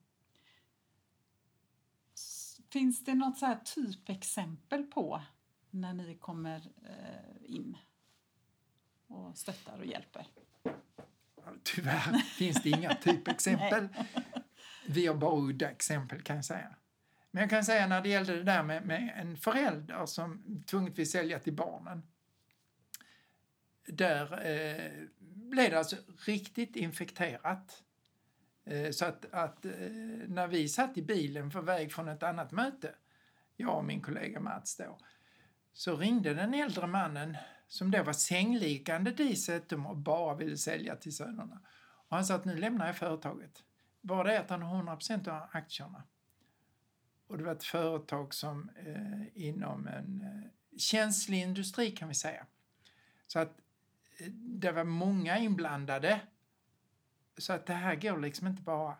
Finns 2.69 3.03
det 3.03 3.13
något 3.13 3.37
så 3.37 3.45
här 3.45 3.59
typexempel 3.75 4.83
på 4.83 5.21
när 5.69 5.93
ni 5.93 6.15
kommer 6.15 6.71
eh, 6.83 7.55
in 7.55 7.77
och 9.07 9.37
stöttar 9.37 9.77
och 9.79 9.85
hjälper? 9.85 10.27
Tyvärr 11.63 12.17
finns 12.17 12.63
det 12.63 12.69
inga 12.69 12.95
typexempel. 12.95 13.87
Vi 14.87 15.07
har 15.07 15.15
bara 15.15 15.39
udda 15.39 15.69
exempel 15.69 16.21
kan 16.21 16.35
jag 16.35 16.45
säga. 16.45 16.75
Men 17.31 17.41
jag 17.41 17.49
kan 17.49 17.65
säga 17.65 17.87
när 17.87 18.01
det 18.01 18.09
gällde 18.09 18.35
det 18.35 18.43
där 18.43 18.63
med, 18.63 18.85
med 18.85 19.13
en 19.17 19.37
förälder 19.37 20.05
som 20.05 20.63
tvunget 20.67 20.99
vill 20.99 21.11
sälja 21.11 21.39
till 21.39 21.53
barnen. 21.53 22.03
Där 23.87 24.47
eh, 24.47 24.91
blev 25.19 25.71
det 25.71 25.79
alltså 25.79 25.95
riktigt 26.25 26.75
infekterat. 26.75 27.83
Eh, 28.65 28.91
så 28.91 29.05
att, 29.05 29.33
att 29.33 29.65
eh, 29.65 29.71
när 30.27 30.47
vi 30.47 30.69
satt 30.69 30.97
i 30.97 31.01
bilen 31.01 31.49
på 31.49 31.61
väg 31.61 31.93
från 31.93 32.07
ett 32.07 32.23
annat 32.23 32.51
möte, 32.51 32.95
jag 33.55 33.77
och 33.77 33.85
min 33.85 34.01
kollega 34.01 34.39
Mats 34.39 34.77
då, 34.77 34.97
så 35.73 35.95
ringde 35.95 36.33
den 36.33 36.53
äldre 36.53 36.87
mannen 36.87 37.37
som 37.67 37.91
då 37.91 38.03
var 38.03 38.13
sängliggande 38.13 39.11
dessutom 39.11 39.85
och 39.85 39.97
bara 39.97 40.35
ville 40.35 40.57
sälja 40.57 40.95
till 40.95 41.15
sönerna. 41.15 41.59
Och 42.07 42.15
han 42.15 42.25
sa 42.25 42.35
att 42.35 42.45
nu 42.45 42.55
lämnar 42.55 42.87
jag 42.87 42.97
företaget. 42.97 43.63
Bara 44.01 44.23
det 44.23 44.39
att 44.39 44.49
han 44.49 44.61
har 44.61 44.83
100% 44.83 45.29
av 45.29 45.49
aktierna. 45.51 46.03
Och 47.27 47.37
det 47.37 47.43
var 47.43 47.51
ett 47.51 47.63
företag 47.63 48.33
som 48.33 48.69
eh, 48.85 49.43
inom 49.47 49.87
en 49.87 50.21
eh, 50.21 50.77
känslig 50.77 51.41
industri 51.41 51.91
kan 51.91 52.07
vi 52.07 52.15
säga. 52.15 52.45
Så 53.27 53.39
att 53.39 53.59
eh, 54.17 54.31
det 54.31 54.71
var 54.71 54.83
många 54.83 55.37
inblandade. 55.37 56.21
Så 57.37 57.53
att 57.53 57.65
det 57.65 57.73
här 57.73 57.95
går 57.95 58.19
liksom 58.19 58.47
inte 58.47 58.61
bara... 58.61 58.97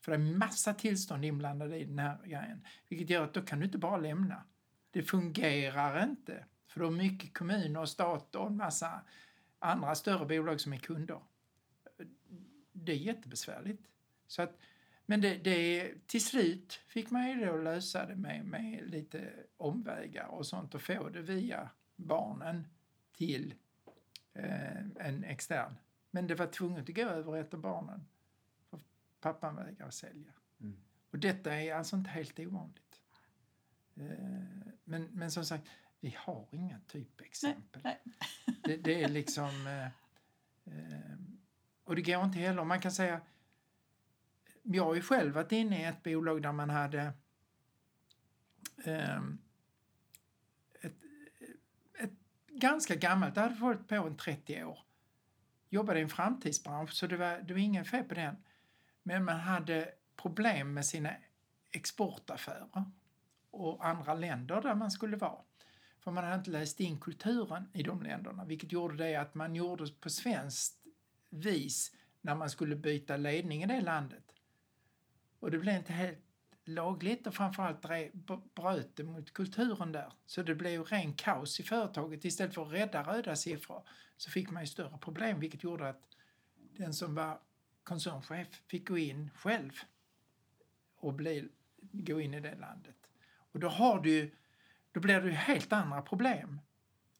För 0.00 0.12
det 0.12 0.18
är 0.18 0.36
massa 0.36 0.74
tillstånd 0.74 1.24
inblandade 1.24 1.78
i 1.78 1.84
den 1.84 1.98
här 1.98 2.18
grejen. 2.24 2.66
Vilket 2.88 3.10
gör 3.10 3.24
att 3.24 3.34
då 3.34 3.42
kan 3.42 3.58
du 3.58 3.64
inte 3.64 3.78
bara 3.78 3.96
lämna. 3.96 4.44
Det 4.90 5.02
fungerar 5.02 6.04
inte. 6.04 6.44
För 6.76 6.80
då 6.80 6.86
är 6.86 6.90
mycket 6.90 7.34
kommuner 7.34 7.80
och 7.80 7.88
stat 7.88 8.34
och 8.34 8.46
en 8.46 8.56
massa 8.56 9.00
andra 9.58 9.94
större 9.94 10.26
bolag 10.26 10.60
som 10.60 10.72
är 10.72 10.76
kunder. 10.76 11.20
Det 12.72 12.92
är 12.92 12.96
jättebesvärligt. 12.96 13.86
Så 14.26 14.42
att, 14.42 14.58
men 15.06 15.20
det, 15.20 15.34
det, 15.36 15.92
till 16.06 16.24
slut 16.24 16.72
fick 16.72 17.10
man 17.10 17.28
ju 17.28 17.46
då 17.46 17.56
lösa 17.56 18.06
det 18.06 18.16
med, 18.16 18.44
med 18.44 18.90
lite 18.90 19.32
omvägar 19.56 20.26
och 20.26 20.46
sånt 20.46 20.74
och 20.74 20.82
få 20.82 21.08
det 21.08 21.22
via 21.22 21.70
barnen 21.96 22.66
till 23.12 23.54
eh, 24.32 24.78
en 24.96 25.24
extern. 25.24 25.74
Men 26.10 26.26
det 26.26 26.34
var 26.34 26.46
tvunget 26.46 26.88
att 26.88 26.94
gå 26.94 27.02
över 27.02 27.36
ett 27.36 27.54
av 27.54 27.60
barnen. 27.60 28.06
För 28.70 28.80
pappan 29.20 29.56
vägrade 29.56 29.92
sälja. 29.92 30.32
Mm. 30.60 30.76
Och 31.10 31.18
detta 31.18 31.54
är 31.54 31.74
alltså 31.74 31.96
inte 31.96 32.10
helt 32.10 32.38
ovanligt. 32.38 33.00
Eh, 33.94 34.12
men, 34.84 35.04
men 35.12 35.30
som 35.30 35.44
sagt, 35.44 35.68
vi 36.00 36.16
har 36.18 36.48
inga 36.50 36.80
typexempel. 36.86 37.82
Nej, 37.84 38.00
Det, 38.62 38.76
det 38.76 39.02
är 39.02 39.08
liksom... 39.18 39.66
Eh, 39.66 39.86
eh, 40.64 41.16
och 41.84 41.96
det 41.96 42.02
går 42.02 42.24
inte 42.24 42.38
heller. 42.38 42.64
Man 42.64 42.80
kan 42.80 42.92
säga... 42.92 43.20
Jag 44.62 44.84
har 44.84 44.94
ju 44.94 45.02
själv 45.02 45.34
varit 45.34 45.52
inne 45.52 45.80
i 45.80 45.84
ett 45.84 46.02
bolag 46.02 46.42
där 46.42 46.52
man 46.52 46.70
hade 46.70 47.12
eh, 48.84 49.22
ett, 50.80 50.96
ett 51.98 52.12
ganska 52.48 52.94
gammalt, 52.94 53.34
det 53.34 53.40
hade 53.40 53.54
varit 53.54 53.88
på 53.88 53.94
en 53.94 54.16
30 54.16 54.64
år. 54.64 54.78
Jobbade 55.68 55.98
i 55.98 56.02
en 56.02 56.08
framtidsbransch 56.08 56.92
så 56.92 57.06
det 57.06 57.16
var, 57.16 57.38
det 57.38 57.54
var 57.54 57.60
ingen 57.60 57.84
fel 57.84 58.04
på 58.04 58.14
den. 58.14 58.36
Men 59.02 59.24
man 59.24 59.40
hade 59.40 59.92
problem 60.16 60.74
med 60.74 60.86
sina 60.86 61.10
exportaffärer 61.70 62.84
och 63.50 63.86
andra 63.86 64.14
länder 64.14 64.62
där 64.62 64.74
man 64.74 64.90
skulle 64.90 65.16
vara. 65.16 65.42
För 66.06 66.10
man 66.10 66.24
hade 66.24 66.36
inte 66.36 66.50
läst 66.50 66.80
in 66.80 67.00
kulturen 67.00 67.68
i 67.72 67.82
de 67.82 68.02
länderna, 68.02 68.44
vilket 68.44 68.72
gjorde 68.72 68.96
det 68.96 69.16
att 69.16 69.34
man 69.34 69.54
gjorde 69.54 69.86
på 70.00 70.10
svenskt 70.10 70.86
vis 71.30 71.96
när 72.20 72.34
man 72.34 72.50
skulle 72.50 72.76
byta 72.76 73.16
ledning 73.16 73.62
i 73.62 73.66
det 73.66 73.80
landet. 73.80 74.32
Och 75.40 75.50
det 75.50 75.58
blev 75.58 75.76
inte 75.76 75.92
helt 75.92 76.18
lagligt 76.64 77.26
och 77.26 77.34
framförallt 77.34 77.80
bröt 78.54 78.96
det 78.96 79.04
mot 79.04 79.32
kulturen 79.32 79.92
där. 79.92 80.12
Så 80.26 80.42
det 80.42 80.54
blev 80.54 80.72
ju 80.72 80.82
ren 80.82 81.12
kaos 81.12 81.60
i 81.60 81.62
företaget. 81.62 82.24
Istället 82.24 82.54
för 82.54 82.66
att 82.66 82.72
rädda 82.72 83.02
röda 83.02 83.36
siffror 83.36 83.82
så 84.16 84.30
fick 84.30 84.50
man 84.50 84.62
ju 84.62 84.66
större 84.66 84.98
problem, 84.98 85.40
vilket 85.40 85.62
gjorde 85.62 85.88
att 85.88 86.16
den 86.76 86.94
som 86.94 87.14
var 87.14 87.40
koncernchef 87.82 88.62
fick 88.66 88.88
gå 88.88 88.98
in 88.98 89.30
själv 89.34 89.72
och 90.96 91.14
bli, 91.14 91.48
gå 91.80 92.20
in 92.20 92.34
i 92.34 92.40
det 92.40 92.54
landet. 92.54 92.96
Och 93.52 93.60
då 93.60 93.68
har 93.68 94.00
du 94.00 94.10
ju 94.10 94.30
då 94.96 95.00
blir 95.00 95.20
det 95.20 95.26
ju 95.26 95.34
helt 95.34 95.72
andra 95.72 96.02
problem. 96.02 96.60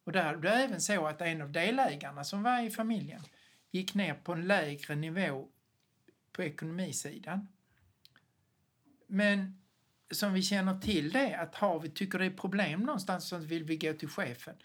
Och 0.03 0.11
där 0.11 0.37
det 0.37 0.49
även 0.49 0.81
så 0.81 1.07
att 1.07 1.21
en 1.21 1.41
av 1.41 1.51
delägarna 1.51 2.23
som 2.23 2.43
var 2.43 2.61
i 2.61 2.69
familjen 2.69 3.21
gick 3.71 3.93
ner 3.93 4.13
på 4.13 4.33
en 4.33 4.47
lägre 4.47 4.95
nivå 4.95 5.47
på 6.31 6.43
ekonomisidan. 6.43 7.47
Men 9.07 9.61
som 10.11 10.33
vi 10.33 10.41
känner 10.41 10.79
till 10.79 11.11
det, 11.11 11.35
att 11.35 11.55
har 11.55 11.79
vi, 11.79 11.89
tycker 11.89 12.19
det 12.19 12.25
är 12.25 12.29
problem 12.29 12.79
någonstans 12.79 13.27
så 13.27 13.37
vill 13.37 13.63
vi 13.63 13.77
gå 13.77 13.93
till 13.93 14.09
chefen. 14.09 14.55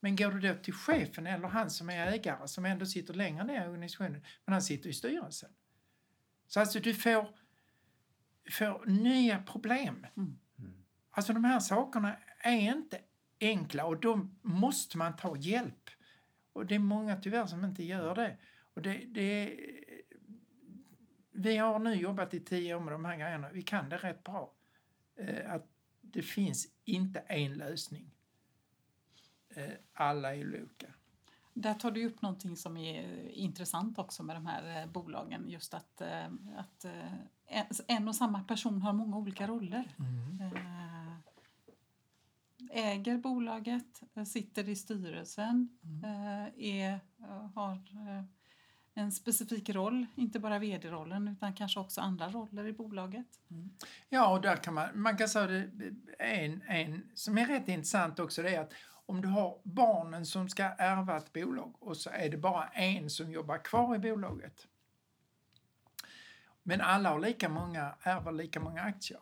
Men 0.00 0.16
går 0.16 0.30
du 0.30 0.40
då 0.40 0.62
till 0.62 0.74
chefen 0.74 1.26
eller 1.26 1.48
han 1.48 1.70
som 1.70 1.90
är 1.90 2.06
ägare, 2.06 2.48
som 2.48 2.64
ändå 2.64 2.86
sitter 2.86 3.14
längre 3.14 3.44
ner 3.44 3.64
i 3.64 3.68
organisationen, 3.68 4.24
men 4.44 4.52
han 4.52 4.62
sitter 4.62 4.90
i 4.90 4.92
styrelsen. 4.92 5.50
Så 6.46 6.60
alltså 6.60 6.80
du 6.80 6.94
får 6.94 7.28
får 8.50 8.86
nya 8.86 9.42
problem. 9.42 10.06
Mm. 10.16 10.38
Alltså 11.10 11.32
de 11.32 11.44
här 11.44 11.60
sakerna 11.60 12.16
är 12.42 12.76
inte 12.76 13.00
enkla 13.40 13.84
och 13.86 14.00
då 14.00 14.28
måste 14.42 14.98
man 14.98 15.16
ta 15.16 15.36
hjälp. 15.36 15.90
Och 16.52 16.66
det 16.66 16.74
är 16.74 16.78
många 16.78 17.16
tyvärr 17.16 17.46
som 17.46 17.64
inte 17.64 17.84
gör 17.84 18.14
det. 18.14 18.36
Och 18.74 18.82
det, 18.82 19.04
det 19.04 19.56
vi 21.32 21.56
har 21.56 21.78
nu 21.78 21.94
jobbat 21.94 22.34
i 22.34 22.40
tio 22.40 22.74
år 22.74 22.80
med 22.80 22.92
de 22.92 23.04
här 23.04 23.16
grejerna. 23.16 23.48
Vi 23.52 23.62
kan 23.62 23.88
det 23.88 23.96
rätt 23.96 24.24
bra. 24.24 24.52
Eh, 25.16 25.52
att 25.54 25.66
det 26.00 26.22
finns 26.22 26.68
inte 26.84 27.20
en 27.20 27.54
lösning. 27.54 28.10
Eh, 29.48 29.70
alla 29.92 30.34
är 30.36 30.46
olika. 30.60 30.86
Där 31.54 31.74
tar 31.74 31.90
du 31.90 32.06
upp 32.06 32.22
någonting 32.22 32.56
som 32.56 32.76
är 32.76 33.28
intressant 33.28 33.98
också 33.98 34.22
med 34.22 34.36
de 34.36 34.46
här 34.46 34.80
eh, 34.82 34.86
bolagen. 34.90 35.48
Just 35.48 35.74
att, 35.74 36.00
eh, 36.00 36.26
att 36.56 36.84
eh, 36.84 37.12
en- 37.86 38.08
och 38.08 38.16
samma 38.16 38.44
person 38.44 38.82
har 38.82 38.92
många 38.92 39.16
olika 39.16 39.46
roller. 39.46 39.94
Eh, 40.40 41.09
Äger 42.72 43.18
bolaget, 43.18 44.02
eh, 44.14 44.24
sitter 44.24 44.68
i 44.68 44.76
styrelsen, 44.76 45.78
eh, 46.04 46.64
är, 46.64 47.00
eh, 47.20 47.46
har 47.54 47.78
en 48.94 49.12
specifik 49.12 49.70
roll, 49.70 50.06
inte 50.14 50.40
bara 50.40 50.58
vd-rollen 50.58 51.28
utan 51.28 51.54
kanske 51.54 51.80
också 51.80 52.00
andra 52.00 52.28
roller 52.28 52.66
i 52.66 52.72
bolaget. 52.72 53.26
Ja, 54.08 54.32
och 54.32 54.40
där 54.40 54.56
kan 54.56 54.74
man, 54.74 54.88
man 54.94 55.16
kan 55.16 55.28
säga 55.28 55.46
det, 55.46 55.94
en, 56.18 56.62
en 56.62 57.10
som 57.14 57.38
är 57.38 57.46
rätt 57.46 57.68
intressant 57.68 58.18
också 58.18 58.42
det 58.42 58.54
är 58.54 58.60
att 58.60 58.72
om 59.06 59.20
du 59.20 59.28
har 59.28 59.58
barnen 59.62 60.26
som 60.26 60.48
ska 60.48 60.62
ärva 60.62 61.16
ett 61.16 61.32
bolag 61.32 61.74
och 61.78 61.96
så 61.96 62.10
är 62.10 62.28
det 62.28 62.36
bara 62.36 62.68
en 62.68 63.10
som 63.10 63.32
jobbar 63.32 63.64
kvar 63.64 63.96
i 63.96 63.98
bolaget. 63.98 64.66
Men 66.62 66.80
alla 66.80 67.10
har 67.10 67.20
lika 67.20 67.48
många, 67.48 67.94
ärver 68.02 68.32
lika 68.32 68.60
många 68.60 68.82
aktier. 68.82 69.20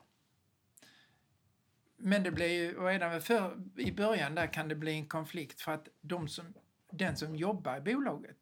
Men 1.99 2.23
det 2.23 2.31
blir 2.31 2.49
ju, 2.49 2.81
redan 2.87 3.21
för, 3.23 3.63
i 3.77 3.93
början 3.93 4.35
där 4.35 4.47
kan 4.53 4.69
det 4.69 4.75
bli 4.75 4.93
en 4.93 5.07
konflikt 5.09 5.61
för 5.61 5.73
att 5.73 5.89
de 6.01 6.29
som, 6.29 6.55
den 6.91 7.17
som 7.17 7.37
jobbar 7.37 7.77
i 7.77 7.81
bolaget 7.81 8.37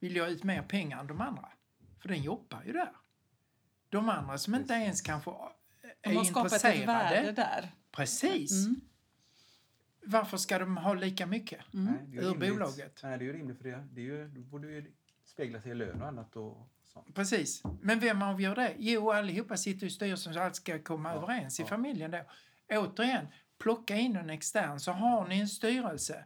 vill 0.00 0.14
ju 0.16 0.20
ha 0.20 0.28
ut 0.28 0.44
mer 0.44 0.62
pengar 0.62 1.00
än 1.00 1.06
de 1.06 1.20
andra. 1.20 1.48
För 2.00 2.08
den 2.08 2.22
jobbar 2.22 2.62
ju 2.66 2.72
där. 2.72 2.92
De 3.88 4.08
andra 4.08 4.38
som 4.38 4.54
inte 4.54 4.74
ens 4.74 5.00
kanske 5.00 5.30
är 5.30 6.10
De 6.10 6.16
har 6.16 6.24
skapat 6.24 6.64
ett 6.64 6.88
värde 6.88 7.32
där. 7.32 7.70
Precis. 7.92 8.66
Mm. 8.66 8.80
Varför 10.04 10.36
ska 10.36 10.58
de 10.58 10.76
ha 10.76 10.94
lika 10.94 11.26
mycket? 11.26 11.60
Nej, 11.70 11.94
är 11.94 12.12
ju 12.12 12.18
Ur 12.20 12.30
rimligt. 12.30 12.50
bolaget. 12.52 13.00
Nej, 13.02 13.18
det 13.18 13.24
är 13.24 13.26
ju 13.26 13.32
rimligt 13.32 13.56
för 13.56 13.64
det. 13.64 13.88
det 13.92 14.00
är 14.00 14.04
ju, 14.04 14.28
då 14.28 14.40
borde 14.40 14.72
ju 14.72 14.92
spegla 15.24 15.60
sig 15.60 15.70
i 15.70 15.74
lön 15.74 16.02
och 16.02 16.08
annat 16.08 16.36
och 16.36 16.68
sånt. 16.84 17.14
Precis. 17.14 17.62
Men 17.80 18.00
vem 18.00 18.22
avgör 18.22 18.54
det? 18.54 18.74
Jo, 18.78 19.10
allihopa 19.10 19.56
sitter 19.56 19.86
i 19.86 19.90
styrelsen 19.90 20.34
så 20.34 20.40
allt 20.40 20.56
ska 20.56 20.82
komma 20.82 21.08
Ja, 21.08 21.16
överens 21.16 21.60
i 21.60 21.62
ja. 21.62 21.68
familjen 21.68 22.10
då. 22.10 22.20
Återigen, 22.70 23.26
plocka 23.58 23.96
in 23.96 24.16
en 24.16 24.30
extern 24.30 24.80
så 24.80 24.92
har 24.92 25.28
ni 25.28 25.38
en 25.38 25.48
styrelse 25.48 26.24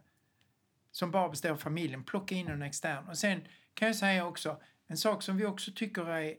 som 0.91 1.11
bara 1.11 1.29
består 1.29 1.49
av 1.49 1.57
familjen. 1.57 2.03
Plocka 2.03 2.35
in 2.35 2.47
en 2.47 2.61
extern. 2.61 3.07
Och 3.07 3.17
sen 3.17 3.47
kan 3.73 3.87
jag 3.87 3.95
säga 3.95 4.25
också, 4.25 4.61
en 4.87 4.97
sak 4.97 5.23
som 5.23 5.37
vi 5.37 5.45
också 5.45 5.71
tycker 5.75 6.09
är 6.09 6.35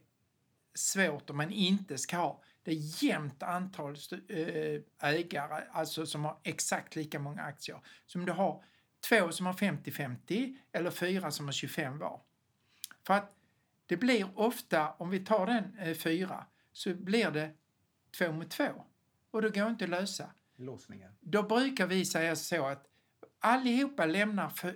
svårt 0.73 1.29
om 1.29 1.37
man 1.37 1.51
inte 1.51 1.97
ska 1.97 2.17
ha, 2.17 2.43
det 2.63 2.71
är 2.71 3.03
jämnt 3.03 3.43
antal 3.43 3.95
eh, 4.29 4.81
ägare, 4.99 5.63
alltså 5.71 6.05
som 6.05 6.25
har 6.25 6.37
exakt 6.43 6.95
lika 6.95 7.19
många 7.19 7.41
aktier. 7.41 7.79
Som 8.05 8.25
du 8.25 8.31
har 8.31 8.63
två 9.09 9.31
som 9.31 9.45
har 9.45 9.53
50-50 9.53 10.57
eller 10.71 10.91
fyra 10.91 11.31
som 11.31 11.45
har 11.45 11.53
25 11.53 11.97
var. 11.97 12.21
För 13.03 13.13
att 13.13 13.35
det 13.85 13.97
blir 13.97 14.39
ofta, 14.39 14.91
om 14.91 15.09
vi 15.09 15.19
tar 15.19 15.45
den 15.47 15.77
eh, 15.77 15.97
fyra, 15.97 16.45
så 16.71 16.93
blir 16.93 17.31
det 17.31 17.51
två 18.17 18.31
mot 18.31 18.49
två. 18.49 18.85
Och 19.35 19.41
det 19.41 19.49
går 19.49 19.69
inte 19.69 19.83
att 19.83 19.89
lösa. 19.89 20.29
Låsningar. 20.57 21.11
Då 21.19 21.43
brukar 21.43 21.87
vi 21.87 22.05
säga 22.05 22.35
så 22.35 22.65
att 22.67 22.85
allihopa 23.39 24.05
lämnar 24.05 24.49
för 24.49 24.75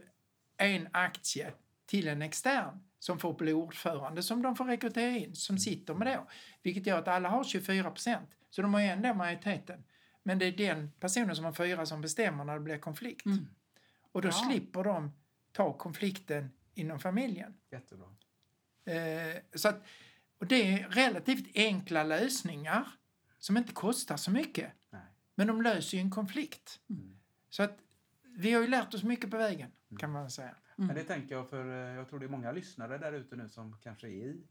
en 0.57 0.88
aktie 0.92 1.53
till 1.86 2.07
en 2.07 2.22
extern 2.22 2.79
som 3.00 3.20
får 3.20 3.33
bli 3.33 3.53
ordförande 3.53 4.24
som 4.24 4.42
de 4.42 4.55
får 4.55 4.66
rekrytera 4.66 5.12
in, 5.18 5.36
som 5.36 5.57
sitter 5.57 5.94
med 5.94 6.07
då. 6.18 6.27
Vilket 6.64 6.86
gör 6.86 7.00
att 7.00 7.07
alla 7.07 7.29
har 7.29 7.44
24 7.44 7.92
procent. 7.92 8.29
Så 8.50 8.62
de 8.62 8.74
har 8.74 8.81
ändå 8.81 9.14
majoriteten. 9.14 9.83
Men 10.24 10.40
det 10.40 10.46
är 10.46 10.51
den 10.51 10.92
personen 11.00 11.36
som 11.36 11.46
har 11.46 11.53
fyra 11.53 11.86
som 11.86 12.01
bestämmer 12.01 12.44
när 12.44 12.53
det 12.53 12.60
blir 12.60 12.77
konflikt. 12.77 13.25
Mm. 13.25 13.48
Och 14.12 14.22
då 14.22 14.27
Ja. 14.27 14.31
slipper 14.31 14.83
de 14.83 15.12
ta 15.51 15.74
konflikten 15.74 16.51
inom 16.74 17.00
familjen. 17.00 17.53
Jättebra. 17.72 18.16
Eh, 18.86 19.42
så 19.55 19.70
att, 19.70 19.83
och 20.40 20.48
det 20.48 20.74
är 20.74 20.90
relativt 20.90 21.51
enkla 21.55 22.03
lösningar 22.03 22.88
som 23.40 23.58
inte 23.58 23.74
kostar 23.74 24.18
så 24.18 24.32
mycket. 24.32 24.72
Nej. 24.90 25.02
Men 25.36 25.48
de 25.48 25.62
löser 25.62 25.98
ju 25.98 26.02
en 26.02 26.12
konflikt. 26.12 26.80
Mm. 26.90 27.20
Så 27.50 27.64
att 27.64 27.78
vi 28.38 28.54
har 28.54 28.62
ju 28.62 28.68
lärt 28.68 28.94
oss 28.94 29.04
mycket 29.04 29.32
på 29.32 29.38
vägen, 29.38 29.72
kan 30.00 30.12
man 30.12 30.32
säga. 30.32 30.56
Men 30.75 30.96
det 30.96 31.04
tänker 31.04 31.36
jag 31.36 31.50
för 31.50 31.66
eh, 31.66 31.96
jag 31.96 32.10
tror 32.10 32.20
det 32.20 32.25
är 32.25 32.30
många 32.30 32.52
lyssnare 32.52 32.98
där 32.98 33.14
ute 33.14 33.36
nu 33.36 33.50
som 33.50 33.78
kanske 33.82 34.08
är 34.08 34.12
i 34.12 34.44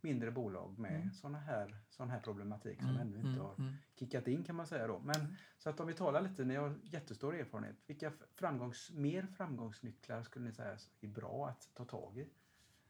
mindre 0.00 0.30
bolag 0.30 0.78
med 0.78 0.96
Mm. 0.96 1.12
såna 1.12 1.38
här, 1.38 1.76
sån 1.88 2.10
här 2.10 2.20
problematik 2.20 2.78
som 2.80 2.96
ännu 2.96 3.16
inte 3.16 3.40
har 3.40 3.74
kickat 3.98 4.28
in 4.28 4.44
kan 4.44 4.56
man 4.56 4.66
säga 4.66 4.86
då. 4.86 4.98
Men 4.98 5.36
så 5.58 5.70
att 5.70 5.80
om 5.80 5.86
vi 5.86 5.94
talar 5.94 6.20
lite, 6.20 6.44
ni 6.44 6.54
har 6.54 6.78
jättestor 6.82 7.34
erfarenhet. 7.36 7.76
Vilka 7.86 8.12
framgångs, 8.34 8.90
mer 8.90 9.26
framgångsnycklar 9.36 10.22
skulle 10.22 10.44
ni 10.44 10.52
säga 10.52 10.76
är 11.00 11.08
bra 11.08 11.48
att 11.48 11.68
ta 11.74 11.84
tag 11.84 12.18
i? 12.18 12.28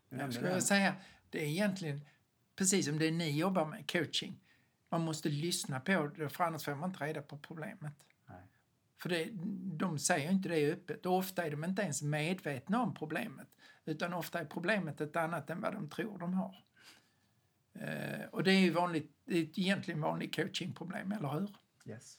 Nu 0.09 0.19
Jag 0.19 0.35
skulle 0.35 0.61
säga, 0.61 0.95
det 1.31 1.45
är 1.45 1.49
egentligen 1.49 2.01
precis 2.57 2.87
som 2.87 2.99
det 2.99 3.11
ni 3.11 3.39
jobbar 3.39 3.65
med, 3.67 3.91
coaching. 3.91 4.41
Man 4.99 5.05
måste 5.05 5.29
lyssna 5.29 5.81
på 5.81 6.11
det, 6.17 6.29
för 6.29 6.45
annars 6.45 6.65
får 6.65 6.75
man 6.75 6.91
inte 6.91 7.05
reda 7.05 7.23
på 7.23 7.39
problemet. 7.39 7.95
Nej. 8.27 8.43
För 9.03 9.09
det, 9.09 9.29
de 9.77 9.99
säger 9.99 10.31
inte 10.31 10.49
det 10.49 10.73
öppet 10.73 11.07
och 11.07 11.17
ofta 11.17 11.47
är 11.47 11.51
de 11.51 11.65
inte 11.65 11.83
ens 11.83 12.03
medvetna 12.03 12.83
om 12.83 12.95
problemet. 12.95 13.49
Utan 13.85 14.15
ofta 14.15 14.41
är 14.41 14.45
problemet 14.45 15.01
ett 15.01 15.17
annat 15.17 15.51
än 15.51 15.61
vad 15.61 15.73
de 15.75 15.91
tror 15.91 16.19
de 16.19 16.35
har. 16.35 16.65
Eh, 17.73 18.25
och 18.31 18.45
det 18.45 18.53
är 18.53 18.61
ju 18.61 18.71
vanligt, 18.71 19.13
det 19.25 19.39
är 19.39 19.59
egentligen 19.59 20.01
vanligt 20.01 20.37
coachingproblem, 20.37 21.13
eller 21.13 21.29
hur? 21.29 21.57
Yes. 21.85 22.19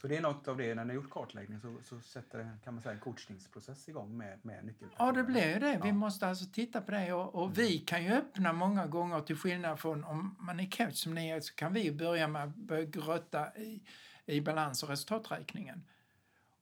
Så 0.00 0.08
det 0.08 0.16
är 0.16 0.20
något 0.20 0.48
av 0.48 0.56
det, 0.56 0.74
när 0.74 0.84
ni 0.84 0.94
har 0.94 1.02
gjort 1.02 1.10
kartläggning 1.10 1.60
så, 1.60 1.76
så 1.84 2.00
sätter 2.00 2.58
kan 2.64 2.74
man 2.74 2.82
säga, 2.82 2.92
en 2.94 3.00
coachningsprocess 3.00 3.88
igång 3.88 4.16
med, 4.16 4.38
med 4.42 4.64
nyckelpersoner. 4.64 5.06
Ja, 5.06 5.12
det 5.12 5.24
blir 5.24 5.54
ju 5.54 5.58
det. 5.60 5.80
Vi 5.82 5.88
Ja. 5.88 5.94
måste 5.94 6.26
alltså 6.26 6.44
titta 6.52 6.80
på 6.80 6.90
det. 6.90 7.12
Och, 7.12 7.34
och 7.34 7.58
vi 7.58 7.78
kan 7.78 8.04
ju 8.04 8.10
öppna 8.10 8.52
många 8.52 8.86
gånger, 8.86 9.20
till 9.20 9.36
skillnad 9.36 9.80
från 9.80 10.04
om 10.04 10.36
man 10.38 10.60
är 10.60 10.70
coach 10.70 10.94
som 10.94 11.14
ni 11.14 11.28
är, 11.28 11.40
så 11.40 11.54
kan 11.54 11.72
vi 11.72 11.92
börja 11.92 12.28
med 12.28 12.44
att 12.44 12.54
börja 12.54 12.84
grötta 12.84 13.56
i, 13.56 13.82
i 14.26 14.40
balans 14.40 14.82
och 14.82 14.88
resultaträkningen. 14.88 15.84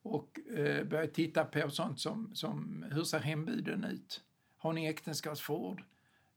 Och 0.03 0.41
eh, 0.57 0.85
börja 0.85 1.07
titta 1.07 1.45
på 1.45 1.71
sånt 1.71 2.01
som, 2.01 2.31
som 2.35 2.85
hur 2.91 3.05
ser 3.05 3.21
hembuden 3.21 3.85
ut? 3.85 4.21
Har 4.57 4.73
ni 4.73 4.87
äktenskapsförord? 4.87 5.83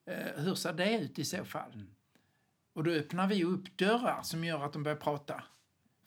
Eh, 0.06 0.44
hur 0.44 0.56
ser 0.56 0.74
det 0.74 1.00
ut 1.00 1.20
i 1.20 1.26
så 1.26 1.46
fall? 1.46 1.74
Mm. 1.74 1.88
Och 2.74 2.84
då 2.84 2.92
öppnar 2.92 3.28
vi 3.28 3.44
upp 3.44 3.78
dörrar 3.78 4.22
som 4.22 4.44
gör 4.44 4.66
att 4.66 4.74
de 4.74 4.84
börjar 4.84 4.98
prata. 4.98 5.44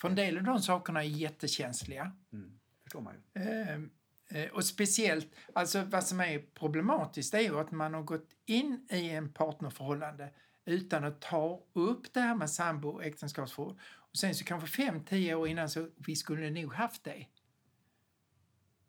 För 0.04 0.08
en 0.08 0.16
del 0.16 0.38
av 0.38 0.42
de 0.44 0.62
sakerna 0.62 1.04
är 1.04 1.08
jättekänsliga. 1.08 2.12
Mm. 2.32 2.58
förstår 2.82 3.00
man 3.00 3.14
ju. 3.14 3.42
Eh, 3.42 3.80
eh, 4.28 4.50
och 4.50 4.64
speciellt, 4.64 5.34
alltså 5.54 5.82
vad 5.82 6.04
som 6.04 6.20
är 6.20 6.38
problematiskt 6.38 7.34
är 7.34 7.40
ju 7.40 7.60
att 7.60 7.70
man 7.70 7.94
har 7.94 8.02
gått 8.02 8.28
in 8.46 8.86
i 8.90 9.08
en 9.10 9.32
partnerförhållande 9.32 10.30
utan 10.64 11.04
att 11.04 11.20
ta 11.20 11.62
upp 11.72 12.12
det 12.14 12.20
här 12.20 12.34
med 12.34 12.50
sambo 12.50 12.88
och 12.88 13.04
äktenskapsförord. 13.04 13.78
Och 13.94 14.16
sen 14.16 14.34
så 14.34 14.44
kanske 14.44 14.68
fem, 14.68 15.04
tio 15.04 15.34
år 15.34 15.48
innan 15.48 15.70
så 15.70 15.90
vi 15.96 16.16
skulle 16.16 16.50
nog 16.50 16.74
haft 16.74 17.04
det. 17.04 17.26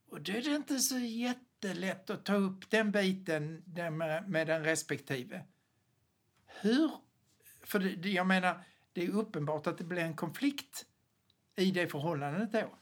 Och 0.09 0.21
då 0.21 0.31
är 0.31 0.41
det 0.41 0.55
inte 0.55 0.79
så 0.79 0.97
jättelätt 0.99 2.09
att 2.09 2.25
ta 2.25 2.35
upp 2.35 2.69
den 2.69 2.91
biten 2.91 3.63
med, 3.91 4.29
med 4.29 4.47
den 4.47 4.63
respektive. 4.63 5.43
Hur? 6.61 6.91
För 7.63 7.79
det- 7.79 8.09
jag 8.09 8.27
menar, 8.27 8.63
det 8.93 9.03
är 9.05 9.09
uppenbart 9.09 9.67
att 9.67 9.77
det 9.77 9.83
blir 9.83 10.01
en 10.01 10.15
konflikt 10.15 10.85
i 11.55 11.71
det 11.71 11.87
förhållandet 11.87 12.51
då. 12.51 12.75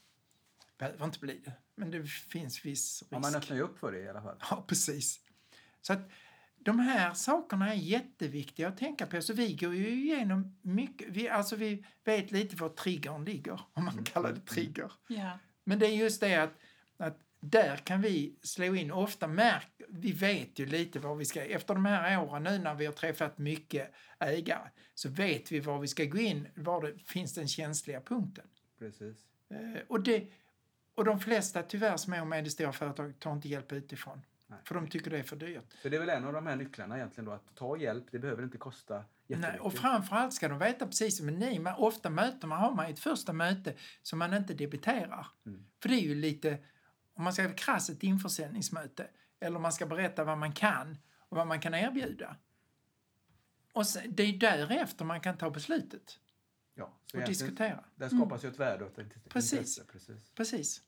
Behöver 0.78 1.04
inte 1.04 1.18
bli 1.18 1.40
det, 1.44 1.52
men 1.74 1.90
det 1.90 2.04
finns 2.06 2.64
viss 2.64 3.02
risk. 3.02 3.12
Ja, 3.12 3.18
man 3.18 3.34
öppnar 3.34 3.56
ju 3.56 3.62
upp 3.62 3.78
för 3.78 3.92
det 3.92 3.98
i 3.98 4.08
alla 4.08 4.22
fall. 4.22 4.36
Ja, 4.50 4.64
precis. 4.68 5.20
Så 5.80 5.92
att 5.92 6.10
de 6.58 6.78
här 6.78 7.14
sakerna 7.14 7.70
är 7.70 7.78
jätteviktiga 7.78 8.68
att 8.68 8.78
tänka 8.78 9.06
på. 9.06 9.22
Så 9.22 9.32
vi 9.32 9.54
går 9.54 9.74
ju 9.74 9.88
igenom 9.88 10.58
mycket. 10.62 11.08
Vi, 11.10 11.28
alltså 11.28 11.56
vi 11.56 11.84
vet 12.04 12.30
lite 12.30 12.56
var 12.56 12.68
triggern 12.68 13.24
ligger, 13.24 13.60
om 13.72 13.84
man 13.84 14.04
kallar 14.04 14.32
det 14.32 14.40
trigger. 14.40 14.92
Ja. 15.08 15.38
Men 15.64 15.78
det 15.78 15.86
är 15.86 15.90
just 15.90 16.20
det 16.20 16.34
att, 16.34 16.52
att 16.96 17.20
där 17.40 17.76
kan 17.76 18.00
vi 18.00 18.38
slå 18.42 18.74
in. 18.74 18.92
Ofta 18.92 19.26
märk, 19.26 19.68
vi 19.88 20.12
vet 20.12 20.58
ju 20.58 20.66
lite 20.66 20.98
vad 20.98 21.18
vi 21.18 21.24
ska, 21.24 21.44
efter 21.44 21.74
de 21.74 21.84
här 21.84 22.22
åren 22.22 22.42
nu 22.42 22.58
när 22.58 22.74
vi 22.74 22.86
har 22.86 22.92
träffat 22.92 23.38
mycket 23.38 23.94
ägare, 24.18 24.68
så 24.94 25.08
vet 25.08 25.52
vi 25.52 25.60
var 25.60 25.78
vi 25.78 25.88
ska 25.88 26.04
gå 26.04 26.18
in, 26.18 26.48
var 26.54 26.82
det 26.82 26.98
finns 26.98 27.34
den 27.34 27.48
känsliga 27.48 28.00
punkten. 28.00 28.44
Precis. 28.84 29.26
Eh, 29.48 29.82
och, 29.88 30.02
det, 30.02 30.26
och 30.94 31.04
de 31.04 31.20
flesta 31.20 31.62
tyvärr 31.62 31.96
små 31.96 32.20
och 32.20 32.26
medelstora 32.26 32.72
företag 32.72 33.18
tar 33.18 33.32
inte 33.32 33.48
hjälp 33.48 33.72
utifrån. 33.72 34.22
För 34.64 34.74
de 34.74 34.88
tycker 34.88 35.10
det 35.10 35.18
är 35.18 35.22
för 35.22 35.36
dyrt. 35.36 35.72
Så 35.82 35.88
det 35.88 35.96
är 35.96 36.00
väl 36.00 36.08
en 36.08 36.24
av 36.24 36.32
de 36.32 36.46
här 36.46 36.56
nycklarna 36.56 36.96
egentligen 36.96 37.24
då, 37.24 37.32
att 37.32 37.54
ta 37.54 37.76
hjälp, 37.76 38.04
det 38.10 38.18
behöver 38.18 38.42
inte 38.42 38.58
kosta 38.58 38.94
jättemycket. 38.94 39.52
Nej, 39.52 39.60
och 39.60 39.72
framförallt 39.72 40.34
ska 40.34 40.48
de 40.48 40.58
veta 40.58 40.86
precis 40.86 41.18
som 41.18 41.26
ni, 41.26 41.58
men 41.58 41.74
ofta 41.74 42.10
möten 42.10 42.48
man 42.48 42.58
har 42.58 42.74
man 42.74 42.86
ett 42.86 42.98
första 42.98 43.32
möte 43.32 43.74
som 44.02 44.18
man 44.18 44.34
inte 44.34 44.54
debiterar. 44.54 45.26
Mm. 45.46 45.66
För 45.82 45.88
det 45.88 45.94
är 45.94 46.00
ju 46.00 46.14
lite, 46.14 46.58
om 47.14 47.24
man 47.24 47.32
ska 47.32 47.42
vara 47.42 47.54
krass, 47.54 47.90
ett 47.90 48.02
införsäljningsmöte. 48.02 49.06
Eller 49.40 49.56
om 49.56 49.62
man 49.62 49.72
ska 49.72 49.86
berätta 49.86 50.24
vad 50.24 50.38
man 50.38 50.52
kan 50.52 50.98
och 51.18 51.36
vad 51.36 51.46
man 51.46 51.60
kan 51.60 51.74
erbjuda. 51.74 52.36
Och 53.72 53.86
sen, 53.86 54.02
det 54.14 54.22
är 54.22 54.32
därefter 54.38 55.04
man 55.04 55.20
kan 55.20 55.36
ta 55.36 55.50
beslutet 55.50 56.20
ja, 56.74 56.92
så 57.06 57.18
och 57.20 57.26
diskutera. 57.26 57.84
Där 57.96 58.08
skapas 58.08 58.44
ju 58.44 58.48
ett 58.48 58.58
värde 58.58 58.84
och 58.84 58.90
ett 58.90 58.98
intresse. 58.98 59.28
Precis. 59.28 59.80
Precis. 59.86 60.30
Precis, 60.34 60.82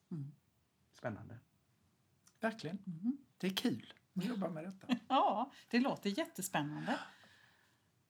Spännande. 0.92 1.38
verkligen. 2.40 2.78
Mhm. 2.84 3.18
Det 3.38 3.46
är 3.46 3.50
kul 3.50 3.92
att 4.14 4.24
jobba 4.24 4.48
med 4.50 4.64
detta. 4.64 4.96
Ja, 5.08 5.52
det 5.70 5.80
låter 5.80 6.18
jättespännande. 6.18 6.98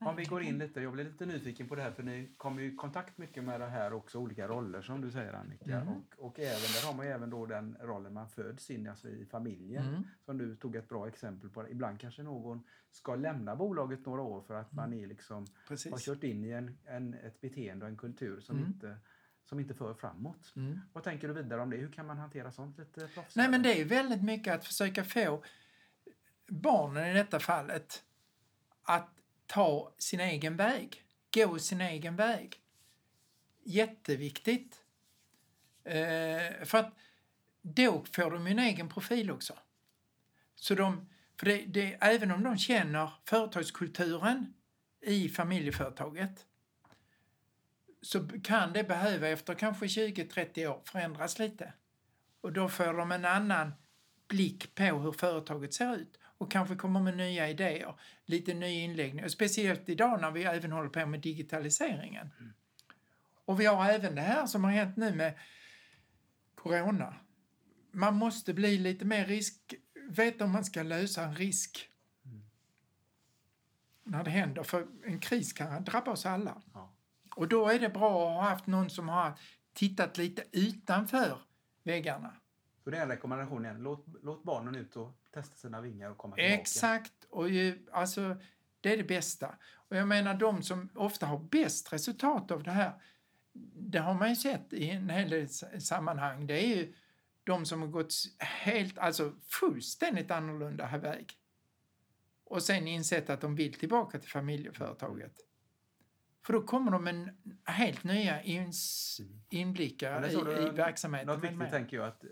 Om 0.07 0.16
vi 0.16 0.25
går 0.25 0.42
in 0.42 0.59
lite, 0.59 0.81
jag 0.81 0.92
blir 0.92 1.05
lite 1.05 1.27
nyfiken 1.27 1.69
på 1.69 1.75
det 1.75 1.83
här 1.83 1.90
för 1.90 2.03
ni 2.03 2.29
kommer 2.37 2.62
ju 2.62 2.73
i 2.73 2.77
kontakt 2.77 3.19
mycket 3.19 3.45
med 3.45 3.61
det 3.61 3.66
här 3.66 3.92
också, 3.92 4.19
olika 4.19 4.49
roller 4.49 4.83
som 4.83 5.01
du 5.01 5.11
säger 5.11 5.33
Annika. 5.33 5.77
Mm. 5.81 5.88
Och, 5.88 6.14
och 6.19 6.38
även, 6.38 6.73
där 6.75 6.87
har 6.87 6.95
man 6.95 7.07
ju 7.07 7.12
även 7.12 7.31
då 7.31 7.47
den 7.47 7.77
rollen 7.81 8.12
man 8.14 8.29
föds 8.29 8.71
in 8.71 8.88
alltså 8.88 9.09
i 9.09 9.27
familjen. 9.27 9.88
Mm. 9.88 10.03
Som 10.25 10.38
du 10.38 10.57
tog 10.57 10.77
ett 10.77 10.88
bra 10.88 11.09
exempel 11.09 11.51
på. 11.51 11.69
Ibland 11.69 12.01
kanske 12.01 12.23
någon 12.23 12.62
ska 12.90 13.14
lämna 13.14 13.57
bolaget 13.57 14.07
några 14.07 14.23
år 14.23 14.40
för 14.40 14.55
att 14.55 14.73
man 14.73 14.92
är 14.95 15.07
liksom, 15.07 15.47
har 15.69 15.87
Mm. 15.87 15.99
Kört 15.99 16.23
in 16.25 16.45
i 16.45 16.51
en, 16.51 16.79
en, 16.85 17.14
ett 17.14 17.40
beteende 17.40 17.85
och 17.85 17.90
en 17.90 17.97
kultur 17.97 18.40
som, 18.40 18.57
Mm. 18.57 18.69
inte, 18.69 18.97
som 19.45 19.61
inte 19.61 19.75
för 19.75 19.95
framåt. 19.95 20.53
Mm. 20.57 20.81
Vad 20.92 21.05
tänker 21.05 21.29
du 21.29 21.35
vidare 21.35 21.61
om 21.61 21.71
det? 21.71 21.77
Hur 21.77 21.92
kan 21.92 22.07
man 22.07 22.19
hantera 22.19 22.53
sånt 22.53 22.79
lite 22.79 23.01
proffsigare? 23.01 23.27
Nej, 23.35 23.51
men 23.51 23.62
det 23.62 23.81
är 23.81 23.85
väldigt 23.85 24.23
mycket 24.23 24.55
att 24.55 24.64
försöka 24.64 25.05
få 25.05 25.42
barnen 26.49 27.07
i 27.07 27.14
detta 27.14 27.40
fallet 27.40 28.05
att 28.83 29.11
ta 29.47 29.95
sin 29.99 30.21
egen 30.21 30.57
väg, 30.57 31.03
gå 31.35 31.59
sin 31.59 31.81
egen 31.81 32.17
väg. 32.17 32.61
Jätteviktigt. 33.65 34.83
Eh, 35.85 36.65
för 36.65 36.79
att 36.79 36.95
då 37.63 38.05
får 38.13 38.31
de 38.31 38.47
ju 38.47 38.53
en 38.53 38.59
egen 38.59 38.89
profil 38.89 39.31
också. 39.31 39.59
Så 40.55 40.75
de, 40.75 41.09
för 41.41 41.47
det, 41.47 41.65
det, 41.67 41.97
även 42.01 42.31
om 42.31 42.43
de 42.43 42.59
känner 42.59 43.11
företagskulturen 43.25 44.55
i 45.01 45.29
familjeföretaget 45.29 46.47
så 48.03 48.29
kan 48.45 48.73
det 48.73 48.85
behöva 48.85 49.29
efter 49.29 49.55
kanske 49.55 49.87
20-30 49.87 50.67
år 50.67 50.83
förändras 50.85 51.39
lite. 51.39 51.73
Och 52.41 52.53
då 52.53 52.69
får 52.69 52.95
de 52.95 53.13
en 53.13 53.25
annan 53.25 53.73
blick 54.29 54.75
på 54.75 54.85
hur 54.85 55.13
företaget 55.13 55.75
ser 55.75 55.97
ut 55.97 56.19
och 56.38 56.51
kanske 56.51 56.77
kommer 56.77 57.01
med 57.01 57.16
nya 57.16 57.49
idéer, 57.49 57.94
lite 58.25 58.55
ny 58.55 58.81
inläggning. 58.81 59.25
Och 59.25 59.31
speciellt 59.31 59.88
idag 59.88 60.20
när 60.20 60.31
vi 60.31 60.44
även 60.44 60.72
håller 60.72 60.88
på 60.88 61.07
med 61.07 61.20
digitaliseringen. 61.20 62.31
Och 63.44 63.61
vi 63.61 63.66
har 63.66 63.90
även 63.90 64.14
det 64.14 64.20
här 64.20 64.46
som 64.46 64.64
har 64.64 64.70
hänt 64.70 64.96
nu 64.96 65.14
med 65.14 65.38
corona. 66.55 67.14
Man 67.90 68.14
måste 68.14 68.55
bli 68.55 68.79
lite 68.79 69.05
mer 69.05 69.27
risk, 69.27 69.75
veta 70.11 70.44
om 70.44 70.51
man 70.51 70.64
ska 70.64 70.83
lösa 70.83 71.25
en 71.25 71.35
risk. 71.35 71.88
När 74.05 74.25
det 74.25 74.31
händer, 74.31 74.62
för 74.62 74.87
en 75.05 75.20
kris 75.20 75.53
kan 75.53 75.85
drabba 75.85 76.11
oss 76.11 76.27
alla. 76.27 76.62
Ja. 76.75 76.94
Och 77.37 77.49
då 77.49 77.68
är 77.68 77.79
det 77.79 77.88
bra 77.88 78.29
att 78.29 78.37
ha 78.37 78.51
haft 78.51 78.66
någon 78.66 78.90
som 78.90 79.09
har 79.09 79.38
tittat 79.72 80.18
lite 80.18 80.44
utanför 80.53 81.38
väggarna. 81.83 82.35
Så 82.85 82.90
det 82.90 82.99
är 82.99 83.03
en 83.03 83.09
rekommendation 83.09 83.64
igen. 83.64 83.83
Låt, 83.83 84.07
låt 84.22 84.44
barnen 84.44 84.75
ut 84.75 84.96
och 84.96 85.18
testa 85.37 85.57
sina 85.57 85.81
vingar 85.81 86.11
och 86.11 86.18
komma 86.18 86.37
tillbaka. 86.37 86.55
Exakt, 86.55 87.25
och 87.31 87.49
ju, 87.49 87.87
alltså, 87.92 88.37
det 88.81 88.92
är 88.92 88.96
det 88.96 89.05
bästa. 89.05 89.55
Och 89.75 89.96
jag 89.96 90.09
menar 90.09 90.35
de 90.35 90.62
som 90.62 90.88
ofta 90.94 91.27
har 91.27 91.38
bäst 91.38 91.92
resultat 91.92 92.51
av 92.51 92.62
det 92.62 92.70
här, 92.70 92.92
det 93.75 93.99
har 93.99 94.14
man 94.14 94.29
ju 94.29 94.37
sett 94.37 94.72
i 94.72 94.90
en 94.90 95.11
hel 95.11 95.31
del 95.31 95.49
sammanhang, 95.81 96.46
det 96.46 96.64
är 96.64 96.77
ju 96.77 96.94
de 97.44 97.66
som 97.66 97.81
har 97.81 97.88
gått 97.88 98.14
helt, 98.38 98.99
alltså 98.99 99.33
fullständigt 99.49 100.31
annorlunda 100.31 100.99
väg. 100.99 101.33
Och 102.44 102.62
sen 102.62 102.88
insett 102.88 103.31
att 103.31 103.40
de 103.40 103.55
vill 103.57 103.75
tillbaka 103.75 104.18
till 104.18 104.31
familjeföretaget. 104.31 105.35
För 106.47 106.53
då 106.53 106.63
kommer 106.63 106.91
de 106.91 107.05
med 107.05 107.15
en 107.15 107.31
helt 107.65 108.05
nya 108.05 108.43
ins, 108.43 109.21
Men 109.21 109.61
inblickar 109.61 110.21
det 110.21 110.33
i, 110.33 110.67
i 110.67 110.71
verksamheten. 110.71 111.27
Något 111.27 111.45
viktigt 111.45 111.71
tänker 111.71 111.97
jag 111.97 112.07
att, 112.07 112.25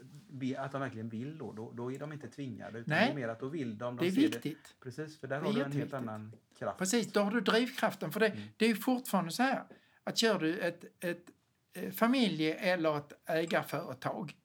att 0.59 0.73
de 0.73 0.81
verkligen 0.81 1.09
vill 1.09 1.39
då. 1.39 1.53
Då, 1.53 1.73
då 1.73 1.93
är 1.93 1.99
de 1.99 2.13
inte 2.13 2.29
tvingade. 2.29 2.79
Utan 2.79 2.95
Nej. 2.95 3.07
det 3.07 3.13
är 3.13 3.15
mer 3.15 3.29
att 3.29 3.41
då 3.41 3.49
vill 3.49 3.79
de. 3.79 3.97
de 3.97 4.05
Det 4.05 4.07
är 4.07 4.11
viktigt. 4.11 4.75
Precis, 4.83 5.21
för 5.21 5.29
där 5.29 5.41
Det 5.41 5.43
är 5.43 5.47
har 5.47 5.53
du 5.53 5.63
en 5.63 5.73
helt 5.73 5.95
annan 5.95 6.33
kraft. 6.59 6.79
Precis, 6.79 7.13
då 7.13 7.21
har 7.21 7.31
du 7.31 7.41
drivkraften. 7.41 8.13
För 8.13 8.21
det, 8.21 8.27
Mm. 8.27 8.43
det 8.57 8.65
är 8.65 8.69
ju 8.69 8.77
fortfarande 8.77 9.31
så 9.31 9.43
här 9.43 9.65
att 10.05 10.19
kör 10.19 10.39
du 10.39 10.59
ett, 10.59 10.85
ett 11.01 11.31
eh, 11.73 11.91
familje 11.91 12.55
eller 12.55 12.99
ett 12.99 13.13
ägarföretag 13.27 14.37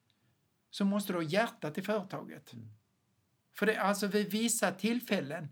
så 0.70 0.84
måste 0.84 1.12
du 1.12 1.18
ha 1.18 1.22
hjärtat 1.22 1.78
i 1.78 1.82
företaget. 1.82 2.52
Mm. 2.52 2.68
För 3.52 3.66
det, 3.66 3.76
alltså 3.76 4.06
vid 4.06 4.30
vissa 4.30 4.70
tillfällen, 4.72 5.48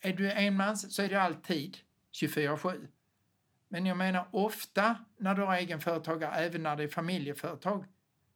är 0.00 0.12
du 0.12 0.32
enmans 0.32 0.94
så 0.94 1.02
är 1.02 1.08
det 1.08 1.22
alltid 1.22 1.78
24-7. 2.12 2.88
Men 3.68 3.86
jag 3.86 3.96
menar 3.96 4.28
ofta 4.30 4.96
när 5.16 5.34
du 5.34 5.42
har 5.42 5.54
egenföretagare, 5.56 6.34
även 6.34 6.62
när 6.62 6.76
det 6.76 6.82
är 6.82 6.88
familjeföretag, 6.88 7.84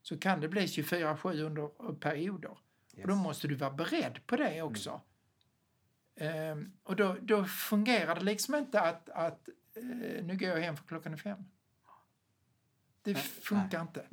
så 0.02 0.18
kan 0.18 0.40
det 0.40 0.48
bli 0.48 0.66
24-7 0.66 1.40
under 1.42 1.92
perioder. 1.94 2.50
Och 2.50 2.58
då 3.08 3.12
Yes. 3.14 3.22
måste 3.22 3.48
du 3.48 3.54
vara 3.54 3.70
beredd 3.70 4.26
på 4.26 4.36
det 4.36 4.62
också. 4.62 5.00
Ehm, 6.16 6.72
och 6.82 6.96
då, 6.96 7.16
då 7.20 7.44
fungerar 7.44 8.14
det 8.14 8.20
liksom 8.24 8.54
inte 8.54 8.80
att, 8.80 9.08
att 9.08 9.48
eh, 9.76 10.24
nu 10.24 10.36
går 10.36 10.48
jag 10.48 10.56
hem 10.60 10.76
för 10.76 10.84
klockan 10.84 11.12
är 11.12 11.16
fem. 11.16 11.44
Det 13.02 13.12
Nej, 13.12 13.22
funkar 13.22 13.80
inte. 13.82 14.06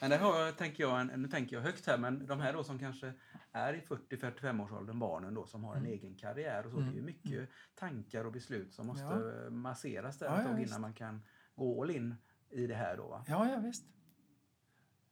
Men 0.00 0.10
där 0.10 0.18
har 0.18 0.40
jag, 0.40 0.56
tänker 0.58 0.82
jag, 0.82 1.18
nu 1.18 1.28
tänker 1.28 1.56
jag 1.56 1.62
högt 1.62 1.86
här, 1.86 1.98
men 1.98 2.26
de 2.26 2.40
här 2.40 2.52
då 2.52 2.64
som 2.64 2.78
kanske 2.78 3.12
är 3.52 3.74
i 3.74 3.80
40-45 3.80 4.62
års 4.64 4.72
åldern, 4.72 4.98
barnen 4.98 5.34
då 5.34 5.46
som 5.46 5.64
har 5.64 5.72
en 5.74 5.80
Mm. 5.80 5.92
egen 5.92 6.14
karriär 6.14 6.66
och 6.66 6.72
så, 6.72 6.78
det 6.80 6.90
är 6.90 6.94
ju 6.94 7.02
mycket 7.02 7.48
tankar 7.74 8.24
och 8.24 8.32
beslut 8.32 8.72
som 8.74 8.86
måste 8.86 9.04
Ja. 9.44 9.50
masseras 9.50 10.18
där 10.18 10.26
Ja, 10.26 10.42
ja, 10.42 10.52
visst. 10.52 10.70
innan 10.70 10.80
man 10.80 10.94
kan 10.94 11.22
gå 11.54 11.82
all 11.82 11.90
in 11.90 12.14
i 12.50 12.66
det 12.66 12.74
här 12.74 12.96
då 12.96 13.08
va? 13.08 13.24
Ja, 13.28 13.50
ja 13.50 13.58
visst. 13.58 13.84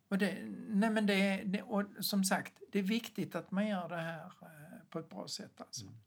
Och 0.09 0.19
det, 0.19 0.39
nej 0.69 0.91
men 0.91 1.07
det, 1.07 1.43
det, 1.47 1.63
och 1.63 1.85
som 2.01 2.25
sagt, 2.25 2.63
det 2.73 2.79
är 2.79 2.83
viktigt 2.83 3.35
att 3.35 3.51
man 3.51 3.67
gör 3.69 3.89
det 3.89 3.97
här 3.97 4.25
eh, 4.43 4.79
på 4.91 4.99
ett 4.99 5.09
bra 5.09 5.29
sätt. 5.29 5.61
Alltså. 5.61 5.87
Mm. 5.87 5.99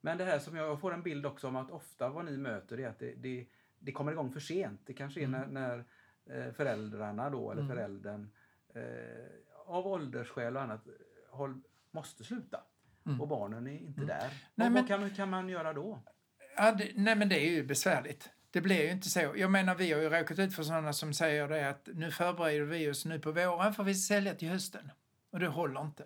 Men 0.00 0.18
det 0.18 0.24
här 0.24 0.38
som 0.38 0.56
jag 0.56 0.80
får 0.80 0.94
en 0.94 1.02
bild 1.02 1.26
också 1.26 1.48
om 1.48 1.56
att 1.56 1.70
ofta 1.70 2.08
vad 2.08 2.24
ni 2.24 2.36
möter 2.36 2.80
är 2.80 2.88
att 2.88 2.98
det, 2.98 3.14
det, 3.14 3.46
det 3.78 3.92
kommer 3.92 4.12
igång 4.12 4.32
för 4.32 4.40
sent. 4.40 4.80
Det 4.86 4.92
kanske 4.92 5.20
är 5.22 5.28
när, 5.28 5.46
när 5.46 5.78
eh, 5.78 5.84
föräldrarna 6.56 7.30
då, 7.30 7.50
eller 7.50 7.62
Mm. 7.62 7.76
föräldern 7.76 8.30
eh, 8.74 8.82
av 9.66 9.86
åldersskäl 9.86 10.56
och 10.56 10.62
annat 10.62 10.80
måste 11.90 12.24
sluta. 12.24 12.60
Mm. 13.06 13.20
Och 13.20 13.28
barnen 13.28 13.66
är 13.66 13.78
inte 13.78 14.00
där. 14.00 14.30
Nej, 14.54 14.70
men- 14.70 14.74
vad 14.74 14.88
kan, 14.88 15.10
kan 15.10 15.30
man 15.30 15.48
göra 15.48 15.72
då? 15.72 16.02
Ja, 16.56 16.72
det, 16.72 16.90
nej 16.94 17.16
men 17.16 17.28
det 17.28 17.40
är 17.46 17.50
ju 17.50 17.62
besvärligt. 17.64 18.30
Det 18.50 18.60
blir 18.60 18.82
ju 18.82 18.90
inte 18.90 19.08
så. 19.08 19.32
Jag 19.36 19.50
menar 19.50 19.74
vi 19.74 19.92
har 19.92 20.00
ju 20.00 20.08
råkat 20.08 20.38
ut 20.38 20.54
för 20.54 20.62
sådana 20.62 20.92
som 20.92 21.14
säger 21.14 21.48
det 21.48 21.68
att 21.68 21.88
nu 21.94 22.10
förbereder 22.10 22.64
vi 22.64 22.90
oss 22.90 23.04
nu 23.04 23.18
på 23.20 23.32
våren 23.32 23.74
för 23.74 23.82
vi 23.84 23.94
sälja 23.94 24.34
till 24.34 24.48
hösten. 24.48 24.90
Och 25.30 25.38
det 25.40 25.46
håller 25.48 25.80
inte. 25.80 26.04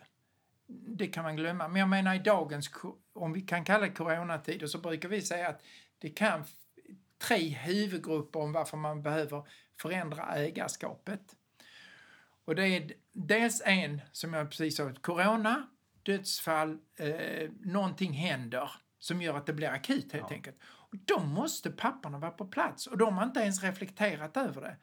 Det 0.66 1.06
kan 1.06 1.24
man 1.24 1.36
glömma. 1.36 1.68
Men 1.68 1.80
jag 1.80 1.88
menar 1.88 2.14
i 2.14 2.18
dagens, 2.18 2.70
om 3.12 3.32
vi 3.32 3.40
kan 3.40 3.64
kalla 3.64 3.86
det 3.86 3.92
coronatider, 3.92 4.66
så 4.66 4.78
brukar 4.78 5.08
vi 5.08 5.22
säga 5.22 5.48
att 5.48 5.62
det 5.98 6.10
kan 6.10 6.44
tre 7.22 7.48
huvudgrupper 7.48 8.40
om 8.40 8.52
varför 8.52 8.76
man 8.76 9.02
behöver 9.02 9.48
förändra 9.80 10.34
ägarskapet. 10.34 11.36
Och 12.44 12.54
det 12.54 12.66
är 12.66 12.92
dels 13.12 13.62
en, 13.64 14.00
som 14.12 14.34
jag 14.34 14.50
precis 14.50 14.76
sa, 14.76 14.92
corona, 15.00 15.66
dödsfall, 16.02 16.78
eh, 16.98 17.50
någonting 17.60 18.12
händer 18.12 18.70
som 18.98 19.22
gör 19.22 19.36
att 19.36 19.46
det 19.46 19.52
blir 19.52 19.68
akut 19.68 20.12
helt 20.12 20.30
Ja. 20.30 20.36
enkelt. 20.36 20.56
Och 20.62 20.96
då 21.04 21.20
måste 21.20 21.70
papporna 21.70 22.18
vara 22.18 22.30
på 22.30 22.46
plats 22.46 22.86
och 22.86 22.98
de 22.98 23.16
har 23.18 23.24
inte 23.24 23.40
ens 23.40 23.62
reflekterat 23.62 24.36
över 24.36 24.60
det. 24.60 24.76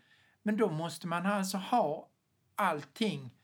Men 0.44 0.58
då 0.58 0.70
måste 0.70 1.08
man 1.08 1.26
alltså 1.26 1.58
ha 1.58 2.10
allting 2.56 3.36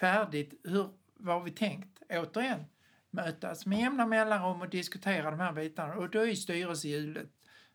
färdigt. 0.00 0.60
Hur, 0.64 0.88
vad 1.14 1.34
har 1.34 1.42
vi 1.42 1.50
tänkt? 1.50 2.02
Återigen, 2.10 2.64
mötas 3.10 3.66
med 3.66 3.78
jämna 3.78 4.06
mellanrum 4.06 4.60
och 4.60 4.68
diskutera 4.68 5.30
de 5.30 5.40
här 5.40 5.52
bitarna. 5.52 5.94
Och 5.94 6.10
då 6.10 6.26
är 6.26 6.34
styrelsehjulet, 6.34 7.28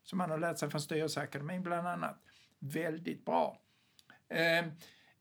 som 0.10 0.18
man 0.18 0.30
har 0.30 0.38
lärt 0.38 0.58
sig 0.58 0.70
från 0.70 0.82
Styrelseakademin 0.82 1.64
bland 1.64 1.88
annat, 1.88 2.24
väldigt 2.60 3.26
bra. 3.26 3.62
Ehm, 4.30 4.72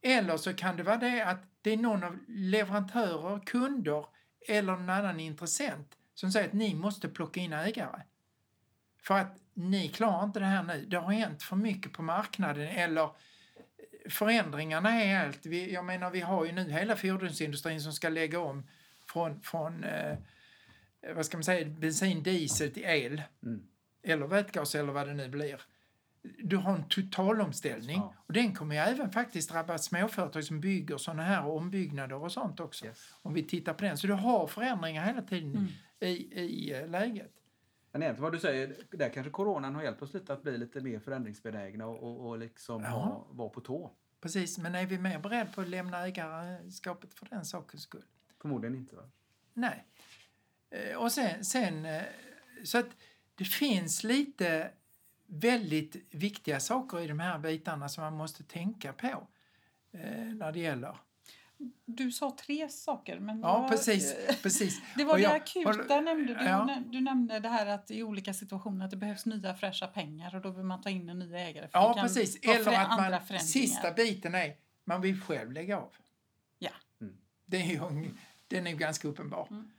eller 0.03 0.37
så 0.37 0.55
kan 0.55 0.77
det 0.77 0.83
vara 0.83 0.97
det 0.97 1.23
att 1.23 1.43
det 1.63 1.71
är 1.71 1.77
någon 1.77 2.05
av 2.05 2.19
leverantörer, 2.29 3.41
kunder 3.47 4.07
eller 4.49 4.73
någon 4.73 4.91
annan 4.91 5.21
intressent 5.21 5.97
som 6.15 6.33
säger 6.33 6.49
att 6.49 6.53
ni 6.53 6.75
måste 6.75 7.09
plocka 7.09 7.41
in 7.41 7.53
ägare. 7.53 8.03
För 9.03 9.15
att 9.15 9.37
ni 9.55 9.89
klarar 9.89 10.25
inte 10.25 10.39
det 10.39 10.47
här 10.47 10.63
nu. 10.63 10.85
Det 10.85 10.97
har 10.97 11.13
hänt 11.13 11.43
för 11.43 11.57
mycket 11.57 11.93
på 11.93 12.03
marknaden 12.03 12.69
eller 12.69 13.03
eh, 13.03 13.11
förändringarna 14.11 15.03
är 15.03 15.27
allt. 15.27 15.47
Vi, 15.47 15.73
jag 15.73 15.85
menar, 15.85 16.11
vi 16.11 16.21
har 16.21 16.45
ju 16.45 16.53
nu 16.53 16.71
hela 16.71 16.97
fordonsindustrin 16.97 17.81
som 17.81 17.93
ska 17.93 18.09
lägga 18.09 18.41
om 18.41 18.67
från, 19.07 19.41
från 19.41 19.85
eh, 19.85 20.19
vad 21.15 21.27
ska 21.27 21.37
man 21.37 21.45
säga, 21.45 21.67
bensin, 21.67 22.23
diesel 22.23 22.71
till 22.71 22.85
el. 22.85 23.23
Mm. 23.43 23.67
Eller 24.07 24.27
vätgas 24.27 24.75
eller 24.75 24.93
vad 24.93 25.09
det 25.09 25.15
nu 25.15 25.29
blir. 25.29 25.61
Du 26.39 26.57
har 26.57 26.75
en 26.75 26.89
totalomställning 26.89 27.97
Ja. 27.97 28.15
och 28.27 28.33
den 28.33 28.55
kommer 28.55 28.75
ju 28.75 28.81
även 28.81 29.11
faktiskt 29.11 29.51
drabba 29.51 29.79
småföretag 29.79 30.45
som 30.45 30.61
bygger 30.61 30.97
sådana 30.99 31.23
här 31.23 31.47
ombyggnader 31.47 32.17
och 32.17 32.33
sånt 32.33 32.61
också. 32.61 32.87
Yes. 32.87 33.15
Om 33.23 33.35
vi 33.35 33.43
tittar 33.43 33.75
på 33.75 33.85
den. 33.85 33.99
Så 33.99 34.07
du 34.07 34.13
har 34.13 34.47
förändringar 34.47 35.05
hela 35.07 35.23
tiden 35.23 35.51
Mm. 35.57 35.67
i, 36.01 36.41
i 36.41 36.73
eh, 36.73 36.89
läget. 36.89 37.33
Men 37.93 38.03
egentligen 38.03 38.23
vad 38.23 38.33
du 38.33 38.39
säger, 38.39 38.77
där 38.91 39.09
kanske 39.09 39.31
coronan 39.31 39.75
har 39.75 39.83
hjälpt 39.83 40.03
oss 40.03 40.15
lite 40.15 40.33
att 40.33 40.43
bli 40.43 40.59
lite 40.59 40.81
mer 40.81 40.99
förändringsbenägna 40.99 41.87
och, 41.87 42.03
och, 42.03 42.29
och 42.29 42.39
liksom 42.39 42.83
Ja. 42.83 42.91
vara 42.91 43.37
var 43.37 43.49
på 43.49 43.61
tå. 43.61 43.91
Precis, 44.21 44.59
men 44.59 44.75
är 44.75 44.87
vi 44.87 44.99
mer 44.99 45.19
beredda 45.19 45.51
på 45.53 45.61
att 45.61 45.69
lämna 45.69 46.07
ägarskapet 46.07 47.15
för 47.15 47.27
den 47.31 47.45
sakens 47.45 47.83
skull? 47.83 48.05
Förmodligen 48.41 48.75
inte. 48.77 48.97
Va? 48.97 49.03
Nej. 49.55 49.85
Eh, 50.71 50.97
Och 50.97 51.13
sen, 51.13 51.45
sen 51.45 51.85
eh, 51.87 52.03
så 52.65 52.79
att 52.79 52.87
det 53.37 53.45
finns 53.45 54.05
lite 54.05 54.71
väldigt 55.27 55.97
viktiga 56.11 56.61
saker 56.61 57.01
i 57.01 57.07
de 57.07 57.21
här 57.21 57.39
bitarna 57.39 57.89
som 57.89 58.05
man 58.05 58.13
måste 58.17 58.43
tänka 58.45 58.93
på 58.93 59.27
eh, 59.93 60.01
när 60.35 60.53
det 60.53 60.61
gäller. 60.61 60.97
Du 61.85 62.13
sa 62.13 62.37
tre 62.47 62.69
saker. 62.69 63.19
Men 63.21 63.41
Ja, 63.41 63.59
vad- 63.61 63.71
precis. 63.71 64.15
precis. 64.43 64.81
Det 64.97 65.05
var 65.05 65.13
Och 65.13 65.17
det 65.19 65.23
jag- 65.23 65.37
akuta 65.37 65.97
och- 65.99 66.05
nämnde 66.05 66.35
du. 66.35 66.45
ja. 66.45 66.83
Du 66.87 67.01
nämnde 67.01 67.41
det 67.41 67.49
här 67.49 67.67
att 67.67 67.91
i 67.91 68.03
olika 68.03 68.35
situationer 68.35 68.85
att 68.85 68.91
det 68.91 68.97
behövs 68.97 69.27
nya 69.27 69.55
fräscha 69.55 69.87
pengar 69.87 70.35
och 70.35 70.41
då 70.43 70.51
vill 70.51 70.65
man 70.65 70.81
ta 70.81 70.91
in 70.91 71.09
en 71.09 71.19
ny 71.19 71.35
ägare. 71.35 71.69
för 71.69 71.79
Ja, 71.79 71.99
precis. 72.03 72.39
Eller 72.43 72.73
att 72.73 73.31
man, 73.31 73.41
sista 73.41 73.93
biten 73.93 74.35
är, 74.35 74.57
man 74.85 75.01
vill 75.01 75.21
själv 75.21 75.53
lägga 75.53 75.77
av. 75.79 75.93
Ja. 76.59 76.71
Mm. 77.01 77.17
Det 77.47 77.57
är 77.57 77.67
ju, 77.67 78.11
den 78.49 78.67
är 78.67 78.71
ju 78.71 78.77
ganska 78.77 79.09
uppenbar. 79.09 79.49
Mm. 79.51 79.71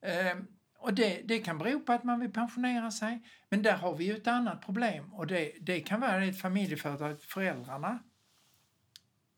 Ehm, 0.00 0.46
och 0.78 0.94
det, 0.94 1.22
det 1.24 1.38
kan 1.38 1.58
bero 1.58 1.80
på 1.80 1.92
att 1.92 2.04
man 2.04 2.20
vill 2.20 2.32
pensionera 2.32 2.90
sig. 2.90 3.22
Men 3.48 3.62
där 3.62 3.76
har 3.76 3.96
vi 3.96 4.04
ju 4.04 4.16
ett 4.16 4.26
annat 4.26 4.60
problem 4.60 5.14
och 5.14 5.26
det, 5.26 5.52
det 5.60 5.80
kan 5.80 6.00
vara 6.00 6.24
ett 6.24 6.40
familjeföretag, 6.40 7.22
föräldrarna. 7.22 8.02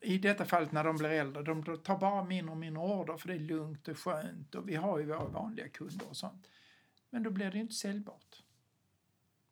I 0.01 0.19
detta 0.19 0.45
fallet 0.45 0.73
när 0.73 0.85
de 0.85 0.97
blir 0.97 1.11
äldre, 1.11 1.43
de 1.43 1.83
tar 1.83 1.99
bara 1.99 2.25
mindre 2.25 2.53
och 2.53 2.59
mindre 2.59 2.83
order 2.83 3.17
för 3.17 3.29
det 3.29 3.35
är 3.35 3.39
lugnt 3.39 3.89
och 3.89 3.99
skönt 3.99 4.55
och 4.55 4.69
vi 4.69 4.75
har 4.75 4.99
ju 4.99 5.07
våra 5.07 5.25
vanliga 5.25 5.69
kunder 5.69 6.09
och 6.09 6.17
sånt. 6.17 6.47
Men 7.11 7.23
då 7.23 7.31
blir 7.31 7.51
det 7.51 7.57
ju 7.57 7.63
inte 7.63 7.75
säljbart. 7.75 8.43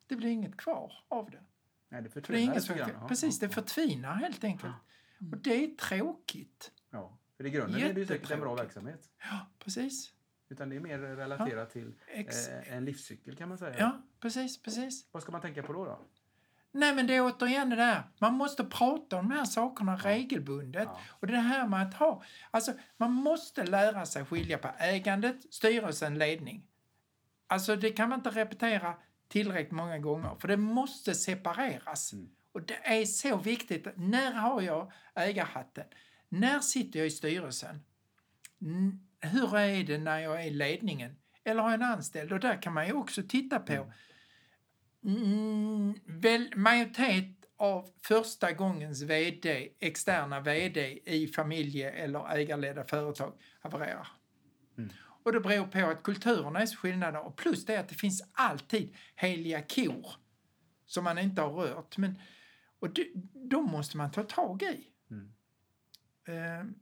Det 0.07 0.15
blir 0.15 0.29
inget 0.29 0.57
kvar 0.57 0.93
av 1.07 1.31
det. 1.31 1.43
Nej, 1.89 2.01
det 2.01 2.07
det 2.07 2.13
förtvinar 2.13 2.41
ingen 2.41 2.55
lite 2.55 2.73
grann. 2.73 2.89
Ja, 3.01 3.07
precis, 3.07 3.41
ja, 3.41 3.47
det 3.47 3.53
förtvinar 3.53 4.15
helt 4.15 4.43
enkelt. 4.43 4.73
Och 5.31 5.37
det 5.37 5.63
är 5.63 5.67
tråkigt. 5.67 6.71
Ja, 6.89 7.17
för 7.37 7.45
i 7.45 7.49
grunden 7.49 7.81
är 7.81 7.93
det 7.93 7.99
ju 7.99 8.05
säkert 8.05 8.31
en 8.31 8.39
bra 8.39 8.55
verksamhet. 8.55 9.09
Ja, 9.19 9.47
precis. 9.59 10.13
Utan 10.49 10.69
det 10.69 10.75
är 10.75 10.79
mer 10.79 10.99
relaterat 10.99 11.69
till 11.69 11.93
Ex- 12.07 12.47
eh, 12.47 12.73
en 12.73 12.85
livscykel 12.85 13.35
kan 13.35 13.49
man 13.49 13.57
säga. 13.57 13.75
Ja, 13.79 14.01
precis, 14.19 14.61
precis. 14.61 15.05
Vad 15.11 15.23
ska 15.23 15.31
man 15.31 15.41
tänka 15.41 15.63
på 15.63 15.73
då? 15.73 15.85
då? 15.85 15.99
Nej, 16.71 16.95
men 16.95 17.07
det 17.07 17.15
är 17.15 17.21
återigen 17.25 17.69
det 17.69 17.75
där. 17.75 18.03
Man 18.19 18.33
måste 18.33 18.63
prata 18.63 19.17
om 19.19 19.29
de 19.29 19.35
här 19.35 19.45
sakerna 19.45 19.95
regelbundet. 19.97 20.83
Ja. 20.91 20.99
Och 21.09 21.27
det 21.27 21.37
här 21.37 21.67
med 21.67 21.81
att 21.87 21.93
ha... 21.93 22.23
Alltså, 22.51 22.73
man 22.97 23.11
måste 23.13 23.63
lära 23.65 24.05
sig 24.05 24.25
skilja 24.25 24.57
på 24.57 24.69
ägandet, 24.79 25.53
styrelsen, 25.53 26.17
ledning. 26.17 26.63
Alltså, 27.47 27.75
det 27.75 27.89
kan 27.91 28.09
man 28.09 28.19
inte 28.19 28.29
repetera 28.29 28.93
tillräckligt 29.27 29.71
många 29.71 29.99
gånger, 29.99 30.35
för 30.39 30.47
det 30.47 30.57
måste 30.57 31.15
separeras. 31.15 32.13
Mm. 32.13 32.29
Och 32.51 32.61
det 32.63 32.87
är 33.01 33.05
så 33.05 33.37
viktigt. 33.37 33.87
När 33.95 34.31
har 34.31 34.61
jag 34.61 34.91
ägarhatten? 35.15 35.85
När 36.29 36.59
sitter 36.59 36.99
jag 36.99 37.07
i 37.07 37.11
styrelsen? 37.11 37.81
N- 38.61 39.06
Hur 39.21 39.57
är 39.57 39.83
det 39.83 39.97
när 39.97 40.19
jag 40.19 40.41
är 40.41 40.47
i 40.47 40.49
ledningen? 40.49 41.15
Eller 41.43 41.61
har 41.61 41.71
en 41.71 41.83
anställd? 41.83 42.33
Och 42.33 42.39
där 42.39 42.61
kan 42.61 42.73
man 42.73 42.87
ju 42.87 42.93
också 42.93 43.23
titta 43.23 43.59
på 43.59 43.91
Mm, 45.07 45.95
väl, 46.05 46.53
majoritet 46.55 47.45
av 47.57 47.89
första 48.03 48.51
gångens 48.51 49.01
vd, 49.01 49.69
externa 49.79 50.39
vd 50.39 50.99
i 51.05 51.27
familje 51.27 51.91
eller 51.91 52.35
ägarledda 52.35 52.83
företag 52.83 53.33
havererar. 53.59 54.07
Mm. 54.77 54.89
Och 55.23 55.33
det 55.33 55.39
beror 55.39 55.67
på 55.67 55.79
att 55.79 56.03
kulturerna 56.03 56.59
är 56.59 56.65
så 56.65 56.77
skillnader 56.77 57.25
och 57.25 57.35
plus 57.35 57.65
det 57.65 57.77
att 57.77 57.89
det 57.89 57.95
finns 57.95 58.29
alltid 58.31 58.95
heliga 59.15 59.61
kor 59.61 60.07
som 60.85 61.03
man 61.03 61.17
inte 61.17 61.41
har 61.41 61.51
rört. 61.51 61.97
Men, 61.97 62.19
och 62.79 62.89
de, 62.89 63.11
de 63.33 63.65
måste 63.65 63.97
man 63.97 64.11
ta 64.11 64.23
tag 64.23 64.63
i. 64.63 64.87
Mm. 65.11 65.33
Man 66.27 66.75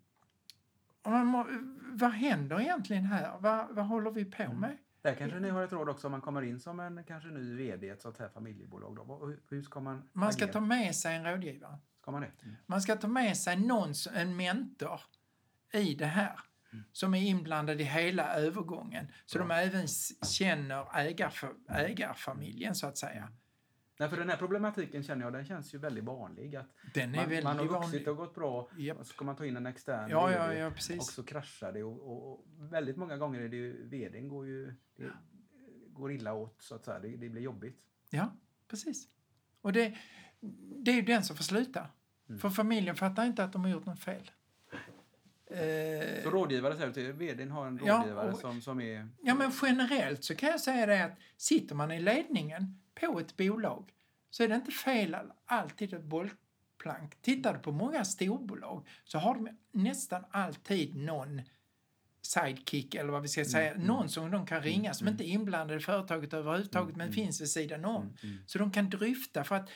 må, 1.12 1.48
vad 1.94 2.12
händer 2.12 2.62
egentligen 2.62 3.06
här? 3.06 3.38
Vad, 3.40 3.76
vad 3.76 3.86
håller 3.86 4.12
vi 4.12 4.26
på 4.26 4.44
Mm. 4.44 4.58
med? 4.60 4.78
Där 5.02 5.16
kanske 5.16 5.40
ni 5.40 5.50
har 5.50 5.64
ett 5.64 5.72
råd 5.72 5.90
också 5.90 6.08
om 6.08 6.12
man 6.12 6.22
kommer 6.22 6.42
in 6.42 6.60
som 6.60 6.80
en 6.80 7.04
kanske 7.04 7.30
ny 7.30 7.56
vd 7.56 7.88
i 7.88 7.90
ett 7.90 8.02
sånt 8.02 8.18
här 8.18 8.30
familjebolag. 8.30 8.96
Då. 8.96 9.34
Hur, 9.50 9.62
ska 9.62 9.80
man 9.80 10.10
Man 10.14 10.34
ska 10.34 10.44
agera? 10.44 10.54
ta 10.54 10.60
med 10.60 10.96
sig 10.96 11.16
en 11.16 11.26
rådgivare. 11.26 11.78
Ska 12.02 12.12
man 12.12 12.22
det? 12.22 12.32
Mm. 12.44 12.56
Man 12.66 12.82
ska 12.82 12.96
ta 12.96 13.08
med 13.08 13.38
sig 13.38 13.60
någon, 13.60 13.94
en 14.16 14.36
mentor 14.36 15.02
i 15.74 15.96
det 15.96 16.06
här 16.06 16.40
som 16.92 17.14
är 17.14 17.22
inblandad 17.22 17.82
i 17.82 17.84
hela 17.84 18.36
övergången. 18.36 19.08
Så 19.26 19.38
de 19.40 19.52
även 19.52 19.88
känner 20.28 20.98
ägarf 21.00 21.44
ägarfamiljen 21.70 22.76
så 22.76 22.88
att 22.88 22.98
säga. 22.98 23.30
Nej, 23.98 24.10
för 24.10 24.18
den 24.18 24.30
här 24.30 24.38
problematiken 24.38 25.04
känner 25.04 25.24
jag, 25.26 25.34
den 25.34 25.46
känns 25.46 25.74
ju 25.74 25.78
väldigt 25.78 26.04
vanlig. 26.04 26.56
Att 26.56 26.68
Den 26.94 27.16
är 27.16 27.18
man, 27.18 27.30
väldigt 27.30 27.44
man 27.44 27.58
har 27.58 27.66
vuxit 27.66 28.08
och 28.08 28.18
gått 28.18 28.36
bra 28.36 28.62
och 28.98 29.06
så 29.08 29.14
ska 29.14 29.26
man 29.26 29.36
ta 29.36 29.46
in 29.46 29.58
en 29.58 29.66
extern 29.66 30.10
Ja, 30.10 30.26
VD 30.28 30.38
ja, 30.40 30.54
ja, 30.54 30.68
och 30.68 30.74
precis. 30.76 31.12
så 31.12 31.24
kraschar 31.24 31.72
det. 31.74 31.84
Och, 31.84 32.02
och, 32.12 32.32
och 32.32 32.46
väldigt 32.74 32.98
många 32.98 33.18
gånger 33.18 33.42
är 33.42 33.50
det 33.50 33.56
ju, 33.58 33.88
vdn 33.88 34.28
går 34.28 34.48
ju 34.48 34.74
det, 34.98 35.12
går 35.90 36.12
illa 36.12 36.34
åt 36.34 36.56
så 36.62 36.76
att 36.76 36.86
säga. 36.86 37.00
Det, 37.00 37.08
det 37.18 37.30
blir 37.30 37.42
jobbigt. 37.42 37.80
Ja, 38.10 38.32
precis. 38.68 39.08
Och 39.62 39.74
det, 39.74 39.98
det 40.84 40.92
är 40.92 40.96
ju 40.96 41.02
den 41.02 41.24
som 41.24 41.36
får 41.36 41.44
sluta. 41.44 41.88
Mm. 42.30 42.40
För 42.40 42.50
familjen 42.50 42.96
fattar 42.96 43.26
inte 43.26 43.44
att 43.44 43.54
de 43.54 43.62
har 43.64 43.70
gjort 43.72 43.86
något 43.86 44.00
fel. 44.00 44.32
Eh, 45.48 46.24
Så 46.24 46.30
rådgivare 46.30 46.74
säger 46.76 46.88
du 46.88 46.94
till, 46.94 47.14
vdn 47.14 47.52
har 47.52 47.68
en 47.68 47.80
Ja, 47.86 47.98
rådgivare 47.98 48.32
och- 48.32 48.40
som, 48.40 48.62
som 48.62 48.82
är... 48.82 49.10
Ja, 49.22 49.36
men 49.36 49.52
generellt 49.62 50.24
så 50.24 50.36
kan 50.36 50.50
jag 50.50 50.62
säga 50.62 50.86
det 50.86 51.06
att 51.06 51.12
sitter 51.38 51.76
man 51.76 51.92
i 51.92 52.00
ledningen 52.00 52.82
på 52.96 53.20
ett 53.20 53.38
bolag 53.38 53.92
så 54.30 54.44
är 54.44 54.48
det 54.48 54.56
inte 54.56 54.72
fel 54.72 55.18
alltid 55.46 55.94
ett 55.94 56.04
bollplank. 56.04 57.22
Tittar 57.22 57.54
du 57.54 57.60
på 57.60 57.72
många 57.72 58.06
storbolag 58.06 58.88
så 59.04 59.18
har 59.18 59.36
de 59.36 59.50
nästan 59.72 60.26
alltid 60.32 60.96
någon 60.96 61.42
sidekick 62.22 62.96
eller 62.96 63.12
vad 63.12 63.22
vi 63.22 63.28
ska 63.28 63.46
säga, 63.46 63.72
mm. 63.74 63.88
någon 63.88 64.10
som 64.10 64.32
de 64.32 64.46
kan 64.46 64.62
ringa 64.62 64.94
som 64.94 65.08
inte 65.08 65.24
är 65.24 65.30
inblandad 65.30 65.78
i 65.78 65.80
företaget 65.80 66.34
överhuvudtaget 66.34 66.96
men 66.96 67.14
finns 67.14 67.42
vid 67.42 67.50
sidan 67.50 67.86
om. 67.86 68.02
Mm, 68.02 68.16
mm. 68.24 68.38
Så 68.46 68.58
de 68.58 68.72
kan 68.72 68.90
dryfta 68.90 69.44
för 69.44 69.56
att 69.56 69.70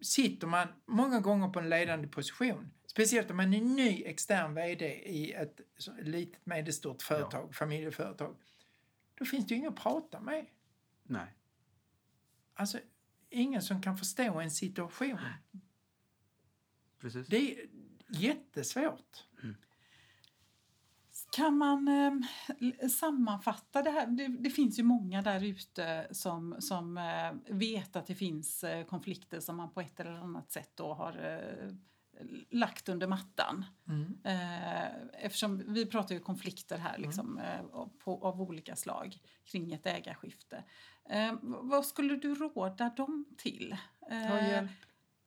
sitter 0.00 0.46
man 0.46 0.68
många 0.86 1.20
gånger 1.20 1.48
på 1.48 1.60
en 1.60 1.70
ledande 1.70 2.08
position, 2.08 2.70
speciellt 2.86 3.30
om 3.30 3.36
man 3.36 3.54
är 3.54 3.60
ny 3.60 4.02
extern 4.04 4.54
vd 4.54 4.86
i 4.86 5.32
ett 5.32 5.60
litet 6.00 6.46
medelstort 6.46 7.02
företag, 7.02 7.54
familjeföretag, 7.54 8.36
då 9.14 9.24
finns 9.24 9.46
det 9.46 9.54
ju 9.54 9.58
ingen 9.58 9.72
att 9.72 9.82
prata 9.82 10.20
med. 10.20 10.46
Nej. 11.02 11.34
Alltså, 12.58 12.78
ingen 13.30 13.62
som 13.62 13.82
kan 13.82 13.96
förstå 13.96 14.40
en 14.40 14.50
situation. 14.50 15.18
Precis. 17.00 17.26
Det 17.26 17.36
är 17.36 17.66
jättesvårt. 18.08 19.24
Kan 21.32 21.56
man 21.56 21.88
eh, 21.88 22.88
sammanfatta 22.88 23.82
det 23.82 23.90
här? 23.90 24.06
Det, 24.06 24.28
det 24.28 24.50
finns 24.50 24.78
ju 24.78 24.82
många 24.82 25.22
där 25.22 25.44
ute 25.44 26.08
som, 26.10 26.56
som 26.58 26.98
eh, 26.98 27.54
vet 27.54 27.96
att 27.96 28.06
det 28.06 28.14
finns 28.14 28.64
eh, 28.64 28.84
konflikter 28.84 29.40
som 29.40 29.56
man 29.56 29.70
på 29.70 29.80
ett 29.80 30.00
eller 30.00 30.10
annat 30.10 30.52
sätt 30.52 30.70
då 30.74 30.94
har 30.94 31.12
eh, 31.12 31.74
lagt 32.50 32.88
under 32.88 33.06
mattan. 33.06 33.64
Mm. 33.88 34.18
Eh, 34.24 35.24
eftersom 35.24 35.62
vi 35.66 35.86
pratar 35.86 36.14
ju 36.14 36.20
konflikter 36.20 36.78
här 36.78 36.98
liksom, 36.98 37.38
eh, 37.38 37.86
på, 38.04 38.24
av 38.26 38.42
olika 38.42 38.76
slag 38.76 39.18
kring 39.44 39.72
ett 39.72 39.86
ägarskifte. 39.86 40.64
Eh, 41.10 41.32
vad 41.42 41.86
skulle 41.86 42.16
du 42.16 42.34
råda 42.34 42.90
dem 42.96 43.24
till? 43.36 43.76
Eh, 44.10 44.28
Ta 44.28 44.40
hjälp. 44.40 44.70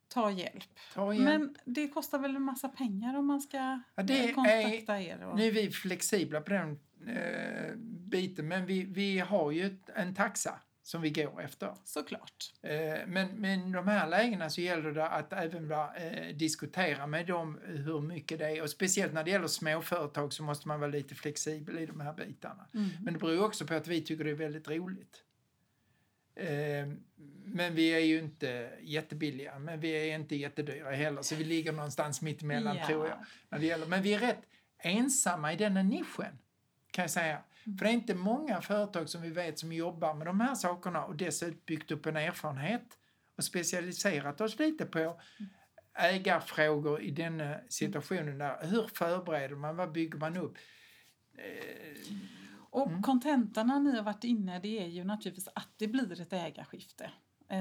Ta 0.07 0.31
hjälp. 0.31 0.63
Ta 0.93 1.13
hjälp. 1.13 1.25
Men 1.25 1.55
det 1.65 1.87
kostar 1.87 2.19
väl 2.19 2.35
en 2.35 2.41
massa 2.41 2.69
pengar 2.69 3.17
om 3.17 3.25
man 3.25 3.41
ska 3.41 3.57
Ja, 3.95 4.03
eh, 4.09 4.33
kontakta 4.33 5.01
er? 5.01 5.23
Och... 5.23 5.37
Nu 5.37 5.47
är 5.47 5.51
vi 5.51 5.71
flexibla 5.71 6.41
på 6.41 6.49
den 6.53 6.79
eh, 7.07 7.75
biten, 7.85 8.47
men 8.47 8.65
vi, 8.65 8.83
vi 8.83 9.19
har 9.19 9.51
ju 9.51 9.77
en 9.95 10.15
taxa 10.15 10.59
som 10.83 11.01
vi 11.01 11.09
går 11.09 11.41
efter. 11.41 11.73
Såklart. 11.83 12.53
Eh, 12.61 13.07
Men, 13.07 13.27
men 13.35 13.71
de 13.71 13.87
här 13.87 14.07
lägena 14.07 14.49
så 14.49 14.61
gäller 14.61 14.91
det 14.91 15.07
att 15.07 15.33
även 15.33 15.67
va, 15.67 15.95
eh, 15.95 16.35
diskutera 16.35 17.07
med 17.07 17.27
dem 17.27 17.59
hur 17.63 18.01
mycket 18.01 18.39
det 18.39 18.57
är. 18.57 18.61
Och 18.61 18.69
speciellt 18.69 19.13
när 19.13 19.23
det 19.23 19.31
gäller 19.31 19.47
småföretag 19.47 20.33
så 20.33 20.43
måste 20.43 20.67
man 20.67 20.79
vara 20.79 20.91
lite 20.91 21.15
flexibel 21.15 21.79
i 21.79 21.85
de 21.85 21.99
här 22.01 22.13
bitarna. 22.13 22.67
Mm. 22.73 22.89
Men 23.01 23.13
det 23.13 23.19
beror 23.19 23.45
också 23.45 23.65
på 23.67 23.73
att 23.73 23.87
vi 23.87 24.01
tycker 24.01 24.23
det 24.23 24.29
är 24.29 24.35
väldigt 24.35 24.67
roligt. 24.67 25.23
Eh, 26.35 26.87
Men 27.45 27.75
vi 27.75 27.87
är 27.89 27.99
ju 27.99 28.19
inte 28.19 28.71
jättebilliga, 28.81 29.59
men 29.59 29.79
vi 29.79 29.89
är 29.91 30.15
inte 30.15 30.35
jättedyra 30.35 30.91
heller. 30.91 31.21
Så 31.21 31.35
vi 31.35 31.43
ligger 31.43 31.71
någonstans 31.71 32.21
mitt 32.21 32.41
emellan 32.41 32.77
Ja. 32.77 32.87
tror 32.87 33.07
jag. 33.07 33.17
När 33.49 33.59
det 33.59 33.65
gäller. 33.65 33.85
Men 33.85 34.01
vi 34.01 34.13
är 34.13 34.19
rätt 34.19 34.41
ensamma 34.83 35.53
i 35.53 35.55
den 35.55 35.77
här 35.77 35.83
nischen. 35.83 36.37
kan 36.91 37.03
jag 37.03 37.11
säga. 37.11 37.41
Mm. 37.65 37.77
För 37.77 37.85
det 37.85 37.91
är 37.91 37.93
inte 37.93 38.15
många 38.15 38.61
företag 38.61 39.09
som 39.09 39.21
vi 39.21 39.29
vet 39.29 39.59
som 39.59 39.73
jobbar 39.73 40.13
med 40.13 40.27
de 40.27 40.39
här 40.39 40.55
sakerna 40.55 41.05
och 41.05 41.15
dessutom 41.15 41.59
byggt 41.65 41.91
upp 41.91 42.05
en 42.05 42.15
erfarenhet 42.15 42.97
och 43.37 43.43
specialiserat 43.43 44.41
oss 44.41 44.59
lite 44.59 44.85
på 44.85 45.21
ägarfrågor 45.93 47.01
i 47.01 47.11
den 47.11 47.53
situationen. 47.69 48.37
Där. 48.37 48.57
Hur 48.67 48.87
förbereder 48.93 49.55
man? 49.55 49.75
Vad 49.75 49.91
bygger 49.91 50.19
man 50.19 50.37
upp? 50.37 50.57
Och 52.71 52.87
Mm. 52.87 53.01
kontentan 53.03 53.67
när 53.67 53.79
ni 53.79 53.95
har 53.95 54.03
varit 54.03 54.23
inne 54.23 54.59
det 54.59 54.83
är 54.83 54.87
ju 54.87 55.03
naturligtvis 55.03 55.47
att 55.55 55.69
det 55.77 55.87
blir 55.87 56.21
ett 56.21 56.33
ägarskifte. 56.33 57.11
Eh, 57.49 57.57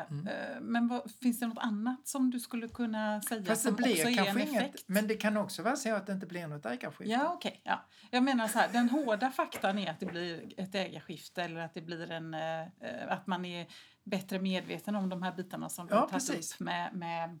Mm. 0.00 0.26
eh, 0.26 0.60
Men 0.60 0.88
vad, 0.88 1.10
finns 1.10 1.40
det 1.40 1.46
något 1.46 1.58
annat 1.58 2.08
som 2.08 2.30
du 2.30 2.40
skulle 2.40 2.68
kunna 2.68 3.20
säga 3.22 3.44
Fast 3.44 3.62
det 3.64 3.68
som 3.68 3.74
också 3.74 3.84
blir 3.84 4.00
är 4.06 4.08
en 4.08 4.14
kanske 4.16 4.42
effekt? 4.42 4.60
inget, 4.74 4.88
men 4.88 5.06
det 5.06 5.14
kan 5.14 5.36
också 5.36 5.62
vara 5.62 5.76
så 5.76 5.94
att 5.94 6.06
det 6.06 6.12
inte 6.12 6.26
blir 6.26 6.46
något 6.46 6.66
ägarskifte. 6.66 7.12
Ja, 7.12 7.32
okej. 7.34 7.60
ja. 7.64 7.84
Jag 8.10 8.22
menar 8.22 8.48
så 8.48 8.58
här, 8.58 8.68
den 8.72 8.88
hårda 8.88 9.30
faktan 9.30 9.78
är 9.78 9.90
att 9.90 10.00
det 10.00 10.06
blir 10.06 10.52
ett 10.60 10.74
ägarskifte 10.74 11.42
eller 11.42 11.60
att 11.60 11.74
det 11.74 11.80
blir 11.82 12.10
en, 12.10 12.34
eh, 12.34 12.66
att 13.08 13.26
man 13.26 13.44
är 13.44 13.66
bättre 14.04 14.38
medveten 14.38 14.94
om 14.96 15.08
de 15.08 15.22
här 15.22 15.32
bitarna 15.32 15.68
som 15.68 15.86
du 15.86 15.94
Ja, 15.94 16.00
har 16.00 16.08
tagit 16.08 16.30
upp 16.30 16.60
med, 16.60 16.94
med 16.94 17.38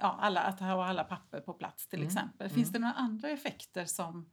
ja, 0.00 0.16
alla, 0.20 0.40
att 0.42 0.60
ha 0.60 0.86
alla 0.86 1.04
papper 1.04 1.40
på 1.40 1.52
plats 1.52 1.88
till 1.88 1.98
Mm, 1.98 2.06
exempel. 2.08 2.48
Finns 2.50 2.72
det 2.72 2.78
några 2.78 2.94
andra 2.94 3.28
effekter 3.30 3.84
som 3.84 4.30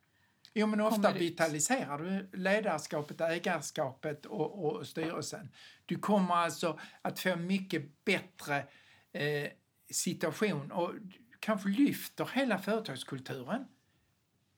Jo, 0.58 0.68
men 0.68 0.82
ofta 0.82 1.16
ut. 1.16 1.22
vitaliserar 1.22 1.98
du 1.98 2.38
ledarskapet, 2.38 3.22
ägarskapet 3.22 4.26
och, 4.26 4.66
och 4.66 4.88
styrelsen. 4.88 5.50
Du 5.86 6.00
kommer 6.00 6.36
alltså 6.36 6.80
att 7.02 7.20
få 7.20 7.30
en 7.30 7.48
mycket 7.48 8.06
bättre 8.06 8.58
eh, 9.12 9.50
situation 9.92 10.72
och 10.72 10.92
kanske 11.40 11.70
lyfter 11.70 12.30
hela 12.34 12.60
företagskulturen. 12.60 13.66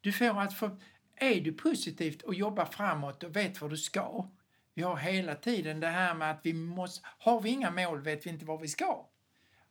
Du 0.01 0.11
får 0.11 0.41
att 0.41 0.81
är 1.15 1.41
du 1.41 1.53
positivt 1.53 2.21
och 2.21 2.33
jobbar 2.33 2.65
framåt 2.65 3.23
och 3.23 3.35
vet 3.35 3.61
vad 3.61 3.69
du 3.69 3.77
ska. 3.77 4.29
Vi 4.73 4.83
har 4.83 4.97
hela 4.97 5.35
tiden 5.35 5.79
det 5.79 5.87
här 5.87 6.13
med 6.13 6.31
att 6.31 6.39
vi 6.43 6.53
måste, 6.53 7.07
har 7.17 7.41
vi 7.41 7.49
inga 7.49 7.71
mål 7.71 8.01
vet 8.01 8.25
vi 8.25 8.29
inte 8.29 8.45
var 8.45 8.57
vi 8.57 8.67
ska. 8.67 9.05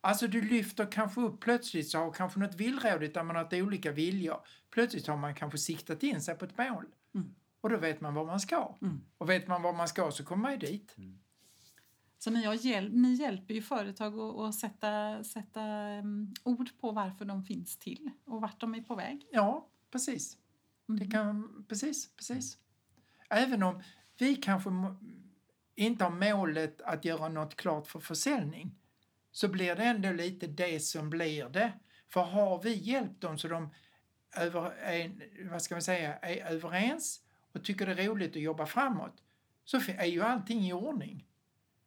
Alltså 0.07 0.27
du 0.27 0.41
lyfter 0.41 0.91
kanske 0.91 1.21
upp 1.21 1.39
plötsligt 1.39 1.89
så 1.89 1.97
har 1.97 2.11
kanske 2.11 2.39
något 2.39 2.55
villrådigt 2.55 3.13
där 3.13 3.23
man 3.23 3.35
har 3.35 3.61
olika 3.61 3.91
viljor. 3.91 4.37
Plötsligt 4.69 5.07
har 5.07 5.17
man 5.17 5.35
kanske 5.35 5.57
siktat 5.57 6.03
in 6.03 6.21
sig 6.21 6.35
på 6.35 6.45
ett 6.45 6.57
mål. 6.57 6.85
Mm. 7.15 7.35
Och 7.61 7.69
då 7.69 7.77
vet 7.77 8.01
man 8.01 8.13
var 8.13 8.25
man 8.25 8.39
ska. 8.39 8.75
Mm. 8.81 9.01
Och 9.17 9.29
vet 9.29 9.47
man 9.47 9.61
var 9.61 9.73
man 9.73 9.87
ska 9.87 10.11
så 10.11 10.25
kommer 10.25 10.41
man 10.41 10.51
ju 10.51 10.57
dit. 10.57 10.95
Så 12.19 12.31
ni, 12.31 12.45
har 12.45 12.53
hjälp, 12.53 12.93
ni 12.93 13.13
hjälper 13.13 13.53
ju 13.53 13.61
företag 13.61 14.19
att, 14.19 14.35
att 14.35 14.55
sätta, 14.55 15.23
sätta 15.23 15.61
um, 15.99 16.33
ord 16.43 16.69
på 16.81 16.91
varför 16.91 17.25
de 17.25 17.43
finns 17.43 17.77
till 17.77 18.09
och 18.25 18.41
vart 18.41 18.59
de 18.59 18.75
är 18.75 18.81
på 18.81 18.95
väg. 18.95 19.27
Ja, 19.31 19.67
precis. 19.91 20.37
Mm. 20.89 20.99
Det 20.99 21.11
kan, 21.11 21.65
precis, 21.69 22.15
precis. 22.15 22.57
Även 23.29 23.63
om 23.63 23.81
vi 24.17 24.35
kanske 24.35 24.69
inte 25.75 26.03
har 26.03 26.31
målet 26.31 26.81
att 26.81 27.05
göra 27.05 27.29
något 27.29 27.55
klart 27.55 27.87
för 27.87 27.99
försäljning 27.99 28.75
så 29.37 29.47
blir 29.47 29.75
det 29.75 29.83
ändå 29.83 30.11
lite 30.11 30.47
det 30.47 30.79
som 30.79 31.09
blir 31.09 31.49
det. 31.49 31.73
För 32.07 32.21
har 32.21 32.63
vi 32.63 32.73
hjälpt 32.73 33.21
dem 33.21 33.37
så 33.37 33.47
de 33.47 33.69
över, 34.37 34.71
är, 34.71 35.11
vad 35.51 35.61
ska 35.61 35.75
man 35.75 35.81
säga, 35.81 36.17
är 36.17 36.51
överens 36.51 37.21
och 37.53 37.63
tycker 37.63 37.85
det 37.85 38.03
är 38.03 38.07
roligt 38.07 38.35
att 38.35 38.41
jobba 38.41 38.65
framåt 38.65 39.23
så 39.65 39.77
är 39.87 40.05
ju 40.05 40.21
allting 40.21 40.67
i 40.67 40.73
ordning. 40.73 41.27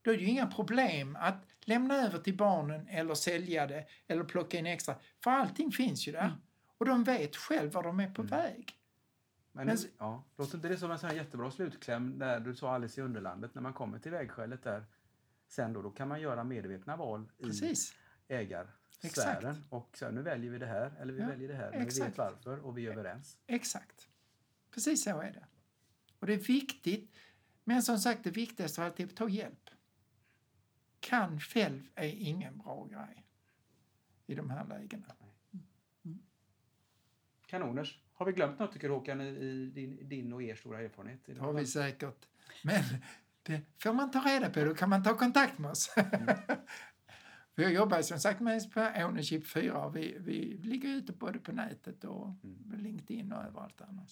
Då 0.02 0.12
är 0.12 0.16
det 0.16 0.22
ju 0.22 0.28
inga 0.28 0.46
problem 0.46 1.16
att 1.20 1.46
lämna 1.60 1.94
över 1.94 2.18
till 2.18 2.36
barnen 2.36 2.88
eller 2.88 3.14
sälja 3.14 3.66
det 3.66 3.86
eller 4.06 4.24
plocka 4.24 4.58
in 4.58 4.66
extra. 4.66 4.94
För 5.24 5.30
allting 5.30 5.72
finns 5.72 6.08
ju 6.08 6.12
där. 6.12 6.24
Mm. 6.24 6.38
Och 6.78 6.86
de 6.86 7.04
vet 7.04 7.36
själv 7.36 7.72
var 7.72 7.82
de 7.82 8.00
är 8.00 8.10
på 8.10 8.22
väg. 8.22 8.72
Men, 9.52 9.66
Men- 9.66 9.76
ja, 9.98 10.24
låter 10.36 10.56
inte 10.56 10.68
det 10.68 10.76
som 10.76 10.90
en 10.90 10.98
sån 10.98 11.08
här 11.08 11.16
jättebra 11.16 11.50
slutkläm 11.50 12.18
där 12.18 12.40
du 12.40 12.54
sa 12.54 12.74
Alice 12.74 13.00
i 13.00 13.04
Underlandet 13.04 13.54
när 13.54 13.62
man 13.62 13.72
kommer 13.72 13.98
till 13.98 14.12
vägskälet 14.12 14.62
där 14.62 14.84
sen 15.50 15.72
då, 15.72 15.82
då 15.82 15.90
kan 15.90 16.08
man 16.08 16.20
göra 16.20 16.44
medvetna 16.44 16.96
val 16.96 17.32
i 17.38 17.42
Precis. 17.42 17.94
ägarsfären 18.28 18.70
Exakt. 19.02 19.72
och 19.72 19.96
så 19.96 20.04
här, 20.04 20.12
nu 20.12 20.22
väljer 20.22 20.50
vi 20.50 20.58
det 20.58 20.66
här 20.66 20.94
eller 21.00 21.12
vi 21.12 21.20
Ja, 21.20 21.26
väljer 21.26 21.48
det 21.48 21.54
här, 21.54 21.70
men 21.70 21.80
vi 21.80 21.86
exakt. 21.86 22.10
vet 22.10 22.18
varför 22.18 22.58
och 22.58 22.78
vi 22.78 22.86
är 22.86 22.90
överens. 22.92 23.38
Exakt. 23.46 24.08
Precis 24.70 25.04
så 25.04 25.20
är 25.20 25.32
det. 25.32 25.46
Och 26.18 26.26
det 26.26 26.32
är 26.34 26.38
viktigt. 26.38 27.16
Men 27.64 27.82
som 27.82 27.98
sagt, 27.98 28.24
det 28.24 28.30
viktigaste 28.30 28.82
är 28.82 28.86
att 29.04 29.16
ta 29.16 29.28
hjälp. 29.28 29.70
Kan 31.00 31.40
själv 31.40 31.82
är 31.94 32.08
ingen 32.08 32.58
bra 32.58 32.86
grej 32.86 33.26
i 34.26 34.34
de 34.34 34.50
här 34.50 34.66
lägena. 34.66 35.14
Kanoners. 37.46 38.02
Har 38.12 38.26
vi 38.26 38.32
glömt 38.32 38.58
något 38.58 38.72
tycker 38.72 38.88
du 38.88 38.94
Håkan 38.94 39.20
i, 39.20 39.28
i 39.28 39.66
din, 39.66 40.08
din 40.08 40.32
och 40.32 40.42
er 40.42 40.54
stora 40.54 40.80
erfarenhet? 40.80 41.20
Det 41.24 41.38
har 41.38 41.52
vi 41.52 41.66
säkert. 41.66 42.28
Men 42.64 42.82
det 43.42 43.62
får 43.82 43.92
man 43.92 44.10
ta 44.10 44.18
reda 44.20 44.50
på. 44.50 44.64
Då 44.64 44.74
kan 44.74 44.88
man 44.88 45.02
ta 45.02 45.16
kontakt 45.16 45.58
med 45.58 45.70
oss. 45.70 45.94
Vi 47.54 47.64
har 47.64 47.70
jobbat 47.70 48.06
som 48.06 48.18
sagt 48.20 48.40
med 48.40 48.72
på 48.72 48.80
Ownership 48.80 49.48
4 49.48 49.84
och 49.84 49.96
vi, 49.96 50.16
vi 50.20 50.58
ligger 50.62 50.88
ute 50.88 51.12
både 51.12 51.38
på 51.38 51.52
nätet 51.52 52.04
och 52.04 52.26
Mm. 52.44 52.82
LinkedIn 52.82 53.32
och 53.32 53.44
överallt 53.44 53.80
annars. 53.80 54.10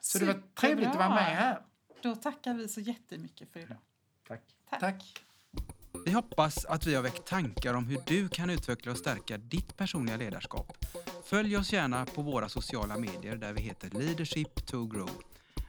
Så 0.00 0.18
det 0.18 0.24
var 0.26 0.32
Superbra. 0.32 0.50
trevligt 0.54 0.88
att 0.88 0.96
vara 0.96 1.08
med 1.08 1.24
här. 1.36 1.62
Då 2.02 2.14
tackar 2.16 2.54
vi 2.54 2.68
så 2.68 2.80
jättemycket 2.80 3.52
för 3.52 3.60
idag. 3.60 3.78
Tack. 4.28 4.42
Tack. 4.70 4.80
Tack. 4.80 5.24
Vi 6.04 6.12
hoppas 6.12 6.64
att 6.64 6.86
vi 6.86 6.94
har 6.94 7.02
väckt 7.02 7.26
tankar 7.26 7.74
om 7.74 7.86
hur 7.86 7.98
du 8.06 8.28
kan 8.28 8.50
utveckla 8.50 8.92
och 8.92 8.98
stärka 8.98 9.38
ditt 9.38 9.76
personliga 9.76 10.16
ledarskap. 10.16 10.76
Följ 11.24 11.56
oss 11.56 11.72
gärna 11.72 12.06
på 12.06 12.22
våra 12.22 12.48
sociala 12.48 12.98
medier 12.98 13.36
där 13.36 13.52
vi 13.52 13.60
heter 13.60 13.90
Leadership 13.90 14.66
to 14.66 14.86
Grow. 14.86 15.10